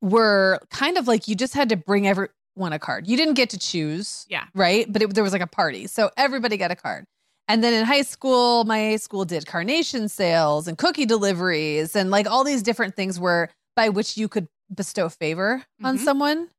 [0.00, 3.06] were kind of like you just had to bring everyone a card.
[3.06, 4.44] You didn't get to choose, Yeah.
[4.54, 4.90] right?
[4.92, 7.04] But it, there was like a party, so everybody got a card.
[7.48, 12.26] And then in high school, my school did carnation sales and cookie deliveries and like
[12.30, 16.04] all these different things where by which you could bestow favor on Mhm.
[16.04, 16.50] someone.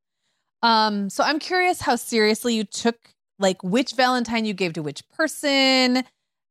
[0.64, 2.98] Um, so I'm curious how seriously you took
[3.38, 6.04] like which Valentine you gave to which person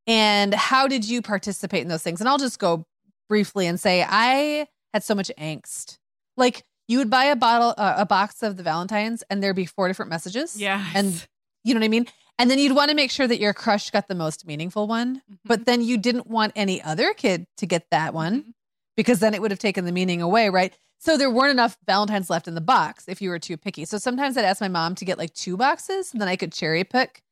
[0.07, 2.21] and how did you participate in those things?
[2.21, 2.87] And I'll just go
[3.29, 5.99] briefly and say I had so much angst.
[6.37, 9.67] Like you would buy a bottle, uh, a box of the Valentines, and there'd be
[9.67, 10.57] four different messages.
[10.59, 10.83] Yeah.
[10.95, 11.27] And
[11.65, 12.07] you know what I mean?
[12.39, 15.17] And then you'd want to make sure that your crush got the most meaningful one,
[15.17, 15.35] Mm-hmm.
[15.45, 18.53] but then you didn't want any other kid to get that one Mhm.
[18.97, 20.73] because then it would have taken the meaning away, right?
[21.01, 23.85] So there weren't enough Valentines left in the box if you were too picky.
[23.85, 26.53] So sometimes I'd ask my mom to get like two boxes and then I could
[26.53, 27.23] cherry pick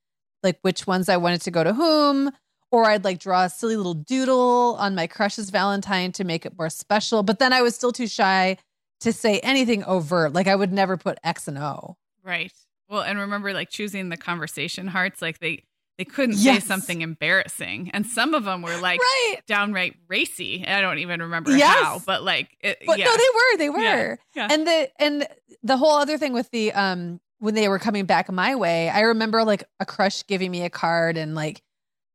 [0.42, 2.30] like which ones I wanted to go to whom.
[2.72, 6.58] Or I'd like draw a silly little doodle on my crush's Valentine to make it
[6.58, 7.22] more special.
[7.22, 8.58] But then I was still too shy
[9.00, 10.32] to say anything overt.
[10.32, 11.96] Like I would never put X and O.
[12.24, 12.52] Right.
[12.88, 15.64] Well, and remember like choosing the conversation hearts, like they
[15.98, 16.62] they couldn't Yes.
[16.62, 17.90] say something embarrassing.
[17.94, 19.36] And some of them were like right.
[19.46, 20.64] downright racy.
[20.66, 21.82] I don't even remember Yes.
[21.84, 23.06] how, but like it, But yeah.
[23.06, 23.58] no, they were.
[23.58, 23.78] They were.
[23.80, 24.48] Yeah, yeah.
[24.50, 25.26] And the and
[25.62, 29.00] the whole other thing with the um when they were coming back my way, I
[29.00, 31.62] remember like a crush giving me a card and like,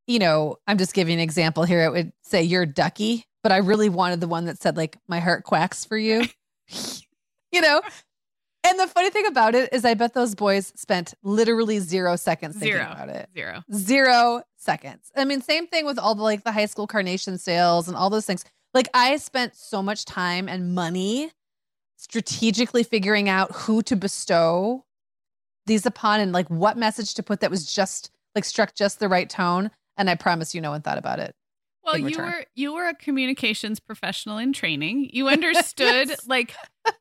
[0.07, 1.83] you know, I'm just giving an example here.
[1.83, 5.19] It would say you're ducky, but I really wanted the one that said like my
[5.19, 6.25] heart quacks for you.
[7.51, 7.81] you know?
[8.63, 12.55] And the funny thing about it is I bet those boys spent literally zero seconds
[12.57, 12.91] thinking Zero.
[12.91, 13.29] about it.
[13.33, 13.63] Zero.
[13.73, 15.11] Zero seconds.
[15.15, 18.09] I mean, same thing with all the like the high school carnation sales and all
[18.09, 18.45] those things.
[18.73, 21.31] Like I spent so much time and money
[21.97, 24.85] strategically figuring out who to bestow
[25.65, 29.09] these upon and like what message to put that was just like struck just the
[29.09, 29.71] right tone.
[29.97, 31.35] And I promise you no one thought about it.
[31.83, 32.25] Well, you return.
[32.25, 35.09] were you were a communications professional in training.
[35.13, 36.27] You understood Yes.
[36.27, 36.55] like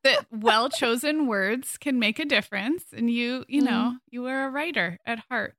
[0.04, 3.66] that well chosen words can make a difference, and you you Mhm.
[3.66, 5.56] know you were a writer at heart.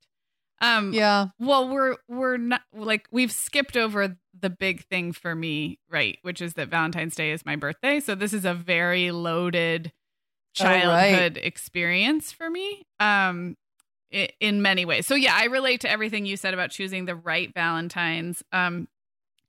[0.62, 1.28] Um, Yeah.
[1.40, 6.18] Well, we're we're not like we've skipped over the big thing for me, right?
[6.24, 9.92] Which is that Valentine's Day is my birthday, so this is a very loaded
[10.60, 10.74] Oh, right.
[11.14, 12.84] childhood experience for me.
[13.00, 13.56] Um,
[14.42, 15.08] in many ways.
[15.08, 18.44] So yeah, I relate to everything you said about choosing the right Valentines.
[18.52, 18.90] Um,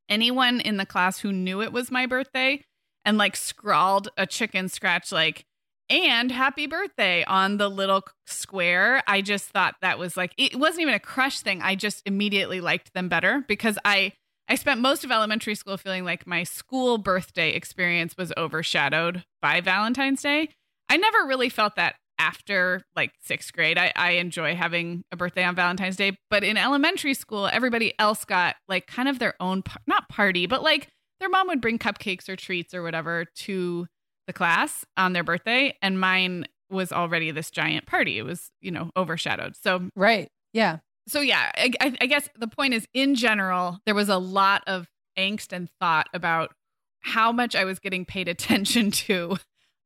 [0.08, 2.62] anyone in the class who knew it was my birthday
[3.04, 5.44] and like scrawled a chicken scratch like
[5.90, 9.02] and happy birthday on the little square.
[9.06, 11.60] I just thought that was like it wasn't even a crush thing.
[11.60, 14.12] I just immediately liked them better because i
[14.48, 19.60] i spent most of elementary school feeling like my school birthday experience was overshadowed by
[19.60, 20.48] valentine's day.
[20.88, 25.42] I never really felt that after like sixth grade i, I enjoy having a birthday
[25.44, 29.62] on valentine's day but in elementary school everybody else got like kind of their own
[29.62, 30.86] par- not party but like
[31.18, 33.86] their mom would bring cupcakes or treats or whatever to
[34.28, 38.70] the class on their birthday and mine was already this giant party it was you
[38.70, 40.28] know overshadowed so Right.
[40.52, 40.78] Yeah.
[41.08, 44.62] so yeah I, I I guess the point is in general there was a lot
[44.68, 44.86] of
[45.18, 46.52] angst and thought about
[47.00, 49.36] how much i was getting paid attention to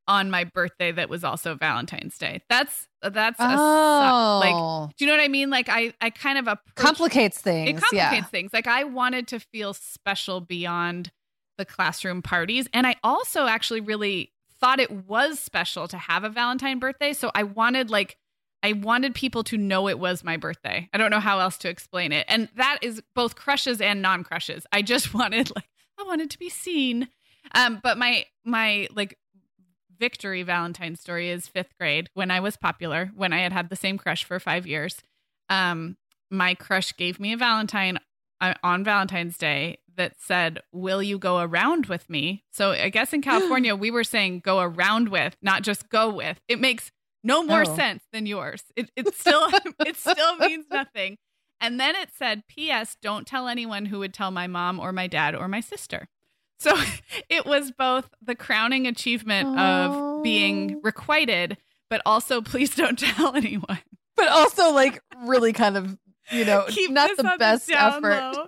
[0.08, 4.90] on my birthday that was also valentine's day that's that's a like Oh.
[4.96, 7.70] do you know what i mean like i i kind of a complicates things.
[7.70, 8.24] it complicates yeah.
[8.24, 8.52] things.
[8.52, 11.10] Like I wanted to feel special beyond
[11.58, 12.68] the classroom parties.
[12.72, 17.12] And I also actually really thought it was special to have a Valentine birthday.
[17.12, 18.16] So I wanted like
[18.62, 20.88] I wanted people to know it was my birthday.
[20.92, 22.24] I don't know how else to explain it.
[22.28, 24.66] And that is both crushes and non-crushes.
[24.72, 27.08] I just wanted like I wanted to be seen.
[27.54, 29.18] Um but my my like
[29.98, 33.76] victory Valentine story is 5th grade when I was popular, when I had had the
[33.76, 35.00] same crush for 5 years.
[35.48, 35.96] Um
[36.30, 37.98] my crush gave me a Valentine
[38.40, 42.44] uh, on Valentine's Day that said, Will you go around with me?
[42.52, 46.38] So I guess in California, we were saying go around with, not just go with.
[46.48, 46.90] It makes
[47.24, 47.76] no more Oh.
[47.76, 48.64] sense than yours.
[48.76, 49.48] It, it still
[49.86, 51.16] it still means nothing.
[51.60, 52.96] And then it said, P.S.
[53.00, 56.08] Don't tell anyone who would tell my mom or my dad or my sister.
[56.58, 56.74] So
[57.28, 60.80] it was both the crowning achievement of being Oh.
[60.82, 61.56] requited,
[61.90, 63.78] but also please don't tell anyone.
[64.16, 65.96] But also like really kind of,
[66.32, 68.32] you know, Keep not the best down effort.
[68.36, 68.46] low.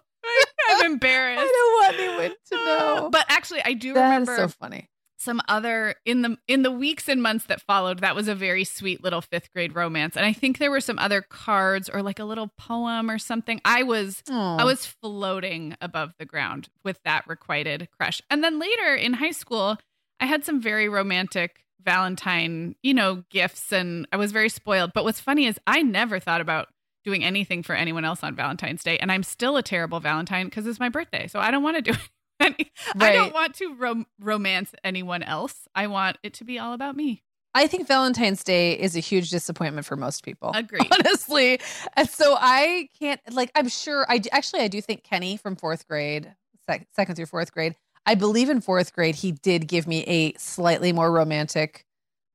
[0.70, 1.40] I'm embarrassed.
[1.40, 3.08] I don't want anyone to know.
[3.10, 4.88] But actually, I do that is remember so funny.
[5.18, 7.98] Some other in the in the weeks and months that followed.
[8.00, 10.98] That was a very sweet little fifth grade romance, and I think there were some
[10.98, 13.60] other cards or like a little poem or something.
[13.64, 18.94] I was I was floating above the ground with that requited crush, and then later
[18.94, 19.76] in high school,
[20.20, 24.92] I had some very romantic Valentine, you know, gifts, and I was very spoiled.
[24.92, 26.68] But what's funny is I never thought about
[27.04, 30.66] doing anything for anyone else on Valentine's Day, and I'm still a terrible Valentine because
[30.66, 31.98] it's my birthday, so I don't want to do
[32.46, 32.72] any.
[32.98, 35.68] I don't want to rom- romance anyone else.
[35.74, 37.22] I want it to be all about me.
[37.54, 40.52] I think Valentine's Day is a huge disappointment for most people.
[40.54, 40.80] Agree.
[40.92, 41.60] Honestly.
[41.96, 45.88] And so I can't, like, I'm sure, I actually, I do think Kenny from fourth
[45.88, 46.34] grade,
[46.68, 47.74] sec- second through fourth grade,
[48.06, 51.84] I believe in fourth grade, he did give me a slightly more romantic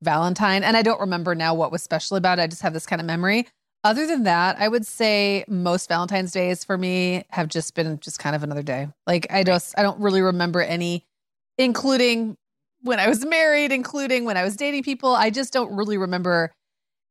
[0.02, 0.62] Valentine.
[0.62, 2.42] And I don't remember now what was special about it.
[2.42, 3.48] I just have this kind of memory.
[3.84, 8.18] Other than that, I would say most Valentine's days for me have just been just
[8.18, 8.88] kind of another day.
[9.06, 11.04] Like I just I don't really remember any,
[11.58, 12.38] including
[12.80, 15.14] when I was married, including when I was dating people.
[15.14, 16.50] I just don't really remember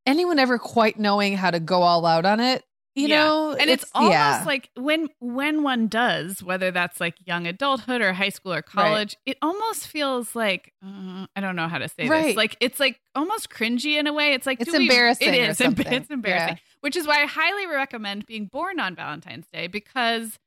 [0.08, 2.64] anyone ever quite knowing how to go all out on it.
[2.96, 3.24] You Yeah.
[3.24, 4.44] know, and it's, almost yeah.
[4.46, 9.16] like when when one does whether that's like young adulthood or high school or college
[9.26, 12.36] it almost feels like uh, i don't know how to say this Right.
[12.38, 15.36] like it's like almost cringy in a way it's like It's do we- embarrassing it
[15.50, 16.56] is it's embarrassing Yeah.
[16.82, 20.38] which is why i highly recommend being born on valentine's day because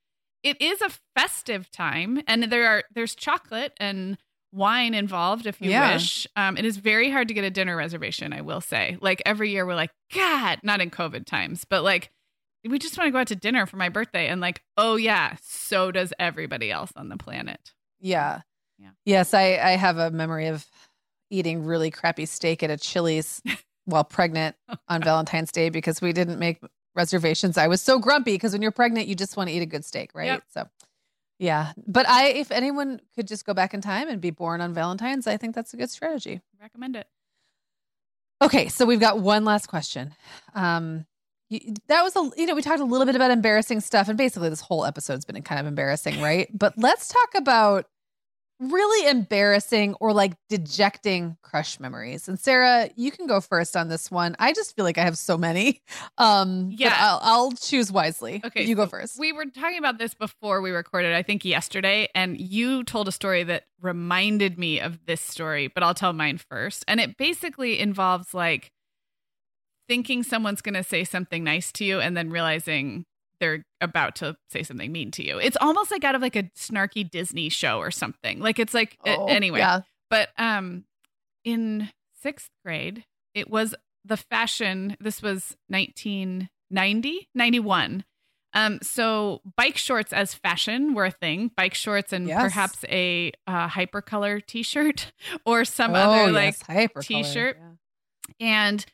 [0.45, 4.19] it is a festive time and there are there's chocolate and
[4.53, 5.95] wine involved if you Yeah.
[5.95, 9.21] wish um, it is very hard to get a dinner reservation i will say like
[9.27, 12.11] every year we're like god not in covid times but like
[12.69, 15.37] we just want to go out to dinner for my birthday and like oh yeah
[15.43, 18.41] so does everybody else on the planet Yeah.
[18.79, 18.91] Yeah.
[19.07, 20.67] Yes, I, I have a memory of
[21.31, 23.41] eating really crappy steak at a Chili's
[23.87, 24.55] while pregnant
[24.87, 26.59] on Valentine's Day because we didn't make
[26.95, 27.57] reservations.
[27.57, 29.85] I was so grumpy because when you're pregnant, you just want to eat a good
[29.85, 30.27] steak, right?
[30.27, 30.43] Yep.
[30.53, 30.69] So
[31.39, 31.73] Yeah.
[31.87, 35.27] But I, if anyone could just go back in time and be born on Valentine's,
[35.27, 36.43] I think that's a good strategy.
[36.61, 37.07] Recommend it.
[38.43, 38.69] Okay.
[38.69, 40.15] So we've got one last question.
[40.55, 41.07] Um,
[41.49, 44.19] you, that was a, you know, we talked a little bit about embarrassing stuff, and
[44.19, 46.49] basically this whole episode's been kind of embarrassing, right?
[46.57, 47.87] But let's talk about
[48.59, 52.27] really embarrassing or like dejecting crush memories.
[52.27, 54.35] And Sarah, you can go first on this one.
[54.39, 55.83] I just feel like I have so many.
[56.17, 56.97] Um Yeah.
[56.99, 58.41] I'll, I'll choose wisely.
[58.43, 59.19] Okay, you go first.
[59.19, 63.13] We were talking about this before we recorded, I think yesterday, and you told a
[63.13, 66.83] story that reminded me of this story, but I'll tell mine first.
[66.89, 68.73] And it basically involves like
[69.89, 73.05] thinking someone's going to say something nice to you and then realizing
[73.39, 75.39] they're about to say something mean to you.
[75.39, 78.41] It's almost like out of like a snarky Disney show or something.
[78.41, 79.59] Like it's like Oh, anyway.
[79.59, 79.81] Yeah.
[80.09, 80.85] But um
[81.45, 81.91] in
[82.25, 83.75] 6th grade, it was
[84.05, 88.05] the fashion this was 1990, 91.
[88.55, 92.43] Um so bike shorts as fashion were a thing, bike shorts and Yes.
[92.43, 95.13] perhaps a uh, hypercolor t-shirt
[95.45, 97.59] or some oh, other yes, like hypercolor, t-shirt.
[97.61, 98.47] yeah.
[98.49, 98.87] and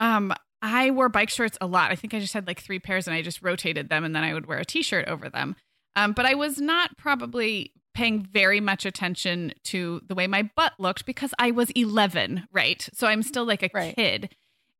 [0.00, 0.32] um
[0.62, 1.90] I wore bike shorts a lot.
[1.90, 4.24] I think I just had like 3 pairs and I just rotated them and then
[4.24, 5.56] I would wear a t-shirt over them.
[5.96, 10.74] Um but I was not probably paying very much attention to the way my butt
[10.78, 12.88] looked because I was 11, right?
[12.92, 13.94] So I'm still like a Right.
[13.96, 14.34] kid.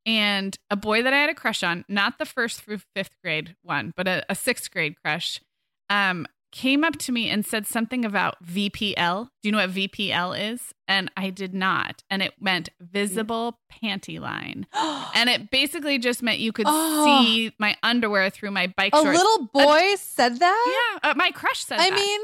[0.07, 3.57] And a boy that I had a crush on, not the first through fifth grade
[3.63, 5.41] one, but a, a sixth grade crush,
[5.91, 9.29] um, came up to me and said something about VPL.
[9.43, 10.75] Do you know what VPL is?
[10.89, 12.03] And I did not.
[12.11, 14.67] And it meant visible panty line.
[15.15, 17.05] And it basically just meant you could Oh.
[17.05, 19.19] see my underwear through my bike a shorts.
[19.19, 20.91] little boy said that?
[21.03, 21.97] yeah, uh, my crush said that I that.
[21.97, 22.21] mean,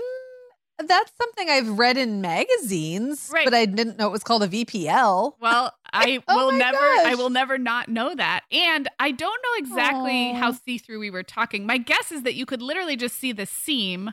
[0.85, 3.45] that's something I've read in magazines, Right.
[3.45, 5.35] but I didn't know it was called a VPL.
[5.41, 8.43] Well, I Oh will never I will never not know that.
[8.53, 10.35] And I don't know exactly Aw.
[10.35, 11.65] how see-through we were talking.
[11.67, 14.11] My guess is that you could literally just see the seam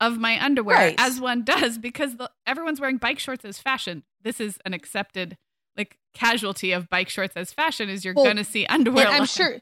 [0.00, 0.94] of my underwear Right.
[0.98, 4.02] as one does because the, everyone's wearing bike shorts as fashion.
[4.22, 5.36] This is an accepted
[5.76, 9.06] like casualty of bike shorts as fashion is you're Well, going to see underwear.
[9.08, 9.58] I'm sure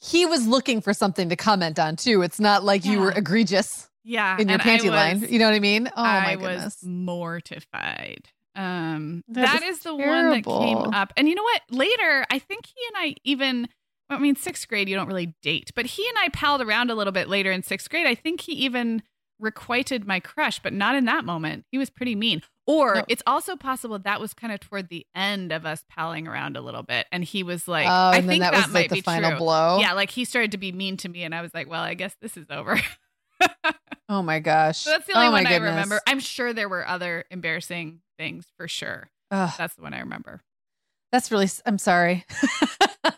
[0.00, 2.20] he was looking for something to comment on too.
[2.20, 5.20] It's not like you were egregious yeah, in your panty line.
[5.28, 5.88] You know what I mean?
[5.88, 6.64] Oh I my goodness.
[6.82, 8.28] was mortified.
[8.56, 11.12] Um, That that is is the one that came up.
[11.16, 11.62] And you know what?
[11.70, 13.68] Later, I think he and I even,
[14.08, 16.94] I mean, sixth grade, you don't really date, but he and I palled around a
[16.94, 18.06] little bit later in sixth grade.
[18.06, 19.02] I think he even
[19.40, 21.64] requited my crush, but not in that moment.
[21.72, 22.42] He was pretty mean.
[22.66, 23.04] Or No.
[23.08, 26.60] it's also possible that was kind of toward the end of us palling around a
[26.62, 27.06] little bit.
[27.10, 29.30] And he was like, oh, I think that, that, was might like the be final
[29.30, 29.38] true.
[29.40, 29.78] blow.
[29.80, 31.24] Yeah, like he started to be mean to me.
[31.24, 32.80] And I was like, well, I guess this is over.
[34.08, 34.78] Oh my gosh.
[34.80, 35.70] So that's the only oh one I goodness.
[35.70, 36.00] remember.
[36.06, 39.08] I'm sure there were other embarrassing things for sure.
[39.30, 40.42] Ugh, That's the one I remember.
[41.10, 41.48] that's really.
[41.64, 42.24] I'm sorry.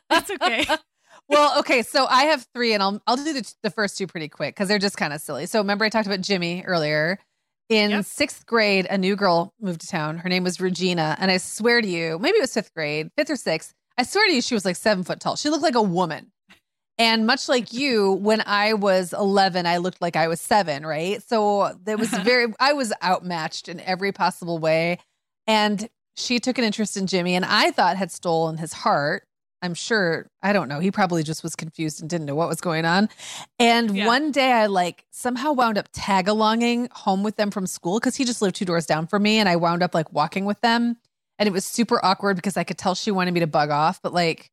[0.08, 0.64] That's okay.
[1.28, 4.28] well, okay, so I have three, and I'll I'll do the, the first two pretty
[4.28, 5.46] quick because they're just kind of silly.
[5.46, 7.18] So remember, I talked about Jimmy earlier.
[7.68, 8.04] In Yep.
[8.04, 10.18] sixth grade, a new girl moved to town.
[10.18, 13.28] Her name was Regina, and I swear to you, maybe it was fifth grade, fifth
[13.30, 13.74] or sixth.
[13.98, 15.34] I swear to you, she was like seven foot tall.
[15.34, 16.30] She looked like a woman.
[16.98, 21.22] And much like you, when I was 11, I looked like I was seven, right?
[21.22, 24.98] So there was very, I was outmatched in every possible way.
[25.46, 29.24] And she took an interest in Jimmy, and I thought had stolen his heart.
[29.62, 30.80] I'm sure, I don't know.
[30.80, 33.08] He probably just was confused and didn't know what was going on.
[33.58, 34.06] And Yeah.
[34.06, 38.16] one day I like somehow wound up tag alonging home with them from school because
[38.16, 39.38] he just lived two doors down from me.
[39.38, 40.96] And I wound up like walking with them.
[41.38, 44.00] And it was super awkward because I could tell she wanted me to bug off,
[44.02, 44.50] but like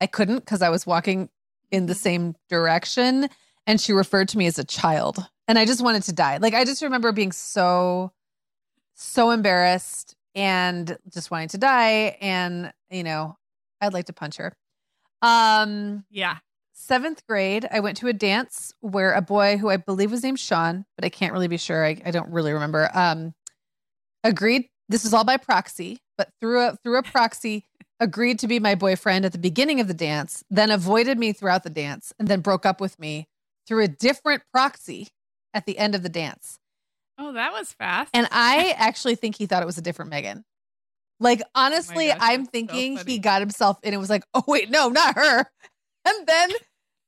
[0.00, 1.28] I couldn't because I was walking
[1.70, 3.28] in the same direction.
[3.66, 5.18] And she referred to me as a child.
[5.46, 6.38] And I just wanted to die.
[6.38, 8.12] Like I just remember being so,
[8.94, 12.16] so embarrassed and just wanting to die.
[12.20, 13.36] And, you know,
[13.80, 14.54] I'd like to punch her.
[15.22, 16.38] Um, yeah.
[16.72, 20.40] seventh grade, I went to a dance where a boy who I believe was named
[20.40, 21.84] Sean, but I can't really be sure.
[21.84, 22.90] I, I don't really remember.
[22.94, 23.34] Um,
[24.24, 24.68] agreed.
[24.88, 27.64] This is all by proxy, but through a through a proxy,
[28.00, 31.62] agreed to be my boyfriend at the beginning of the dance, then avoided me throughout
[31.62, 33.28] the dance, and then broke up with me
[33.66, 35.08] through a different proxy
[35.54, 36.58] at the end of the dance.
[37.18, 38.10] Oh, that was fast.
[38.14, 40.44] And I actually think he thought it was a different Megan.
[41.20, 44.08] Like honestly, oh gosh, I'm that's so thinking he got himself in and it was
[44.08, 45.46] like, oh wait, no, not her.
[46.02, 46.50] And then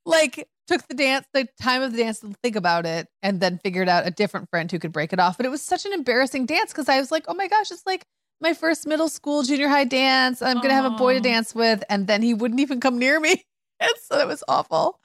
[0.04, 3.58] like took the dance, the time of the dance to think about it, and then
[3.58, 5.38] figured out a different friend who could break it off.
[5.38, 7.86] But it was such an embarrassing dance because I was like, oh my gosh, it's
[7.86, 8.04] like
[8.42, 10.42] my first middle school, junior high dance.
[10.42, 13.18] I'm gonna have a boy to dance with, and then he wouldn't even come near
[13.20, 13.44] me.
[13.80, 15.00] And so it was awful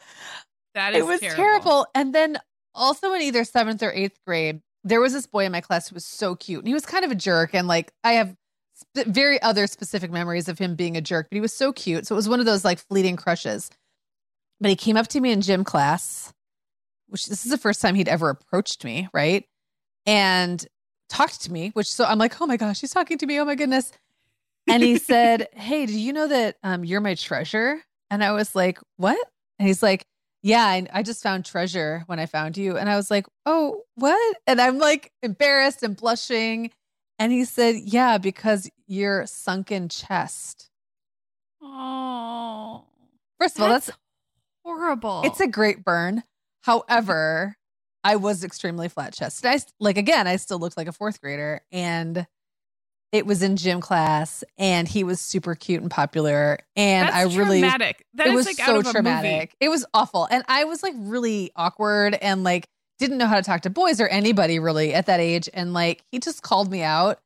[0.77, 1.88] that is it was terrible.
[1.95, 2.38] And then
[2.75, 5.95] also in either seventh or eighth grade, there was this boy in my class who
[5.95, 6.59] was so cute.
[6.59, 7.55] And he was kind of a jerk.
[7.55, 8.35] And like, I have
[8.77, 12.05] sp- very other specific memories of him being a jerk, but he was so cute.
[12.05, 13.71] So it was one of those like fleeting crushes.
[14.61, 16.31] But he came up to me in gym class,
[17.07, 19.43] which this is the first time he'd ever approached me, right?
[20.05, 20.65] and
[21.09, 23.39] talked to me, which so I'm like, oh my gosh, he's talking to me.
[23.39, 23.91] Oh my goodness.
[24.67, 27.81] And he said, Hey, do you know that um, you're my treasure?
[28.09, 29.17] And I was like, What?
[29.59, 30.05] And he's like,
[30.43, 32.77] Yeah, I, I just found treasure when I found you.
[32.77, 34.37] And I was like, Oh, what?
[34.45, 36.71] And I'm like embarrassed and blushing.
[37.19, 40.69] And he said, Yeah, because you're sunken chest.
[41.61, 42.83] Oh.
[43.39, 43.91] First of all, that's
[44.63, 45.21] horrible.
[45.25, 46.23] it's a great burn.
[46.61, 47.55] However,
[48.07, 49.45] I was extremely flat chested.
[49.49, 52.25] I like again, I still looked like a fourth grader, and
[53.11, 57.37] it was in gym class, and he was super cute and popular, and That's I
[57.37, 58.05] really traumatic.
[58.15, 58.91] That it is was like so out of a movie.
[58.91, 59.55] traumatic.
[59.59, 62.67] It was awful, and I was like really awkward and like
[62.99, 66.03] didn't know how to talk to boys or anybody really at that age, and like
[66.11, 67.19] he just called me out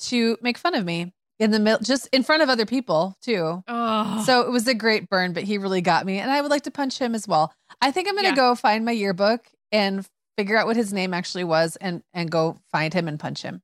[0.00, 3.62] to make fun of me in the middle, just in front of other people too.
[3.68, 4.22] Oh.
[4.26, 6.18] So it was a great burn, but he really got me.
[6.18, 7.52] And I would like to punch him as well.
[7.80, 8.34] I think I'm going to Yeah.
[8.36, 10.06] go find my yearbook and
[10.36, 13.62] figure out what his name actually was and and go find him and punch him.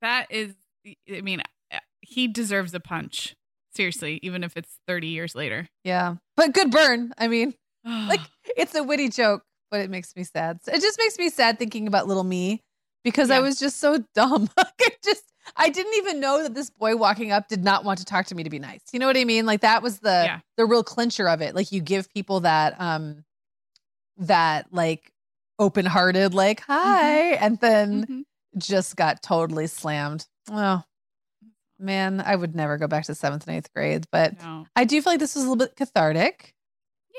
[0.00, 0.54] that is,
[1.14, 1.42] I mean,
[2.00, 3.34] he deserves a punch.
[3.74, 5.66] Seriously, even if it's 30 years later.
[5.84, 6.16] Yeah.
[6.36, 7.12] But good burn.
[7.16, 7.54] I mean,
[7.86, 8.20] like
[8.56, 10.58] it's a witty joke, but it makes me sad.
[10.66, 12.60] It just makes me sad thinking about little me
[13.04, 14.50] because I was just so dumb.
[14.56, 15.22] Like, I just
[15.56, 18.34] I didn't even know that this boy walking up did not want to talk to
[18.34, 18.80] me to be nice.
[18.92, 19.46] You know what I mean?
[19.46, 20.40] Like that was the Yeah.
[20.56, 21.54] the real clincher of it.
[21.54, 23.24] Like you give people that um
[24.18, 25.11] that like
[25.62, 28.22] open-hearted like hi and then Mhm.
[28.58, 30.26] just got totally slammed.
[30.50, 30.82] Oh.
[31.78, 34.66] Man, I would never go back to 7th and 8th grade, but no.
[34.76, 36.54] I do feel like this was a little bit cathartic.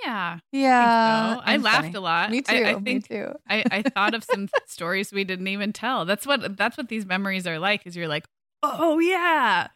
[0.04, 0.40] Yeah.
[0.52, 1.36] Yeah.
[1.36, 1.42] so.
[1.46, 1.94] I laughed funny.
[1.96, 2.32] a lot.
[2.32, 2.56] Me too.
[2.56, 3.34] I, I me too.
[3.48, 6.06] I, I thought of some stories we didn't even tell.
[6.06, 7.86] That's what that's what these memories are like.
[7.86, 8.26] Is you're like,
[8.64, 9.68] oh yeah,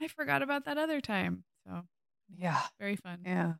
[0.00, 1.44] I forgot about that other time.
[1.66, 1.82] So
[2.36, 2.60] Yeah.
[2.80, 3.20] very fun.
[3.24, 3.54] Yeah.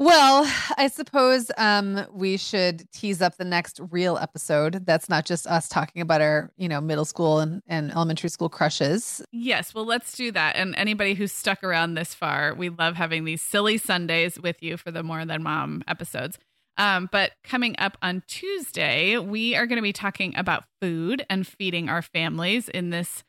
[0.00, 4.86] Well, I suppose um, we should tease up the next real episode.
[4.86, 8.48] That's not just us talking about our, you know, middle school and, and elementary school
[8.48, 9.20] crushes.
[9.32, 10.54] Yes, well, let's do that.
[10.54, 14.76] And anybody who's stuck around this far, we love having these silly Sundays with you
[14.76, 16.38] for the More Than Mom episodes.
[16.76, 21.44] Um, but coming up on Tuesday, we are going to be talking about food and
[21.44, 23.24] feeding our families in this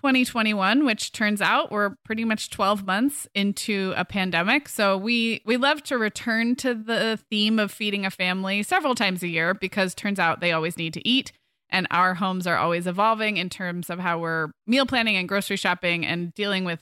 [0.00, 4.66] 2021, which turns out we're pretty much 12 months into a pandemic.
[4.66, 9.22] So we we love to return to the theme of feeding a family several times
[9.22, 11.32] a year because turns out they always need to eat
[11.68, 15.56] and our homes are always evolving in terms of how we're meal planning and grocery
[15.56, 16.80] shopping and dealing with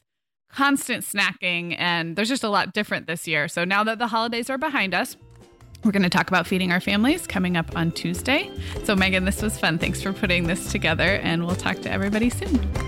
[0.48, 3.48] constant snacking and there's just a lot different this year.
[3.48, 5.16] So now that the holidays are behind us,
[5.82, 8.48] we're going to talk about feeding our families coming up on Tuesday.
[8.84, 9.78] So Meagan, this was fun.
[9.78, 12.87] Thanks for putting this together and we'll talk to everybody soon.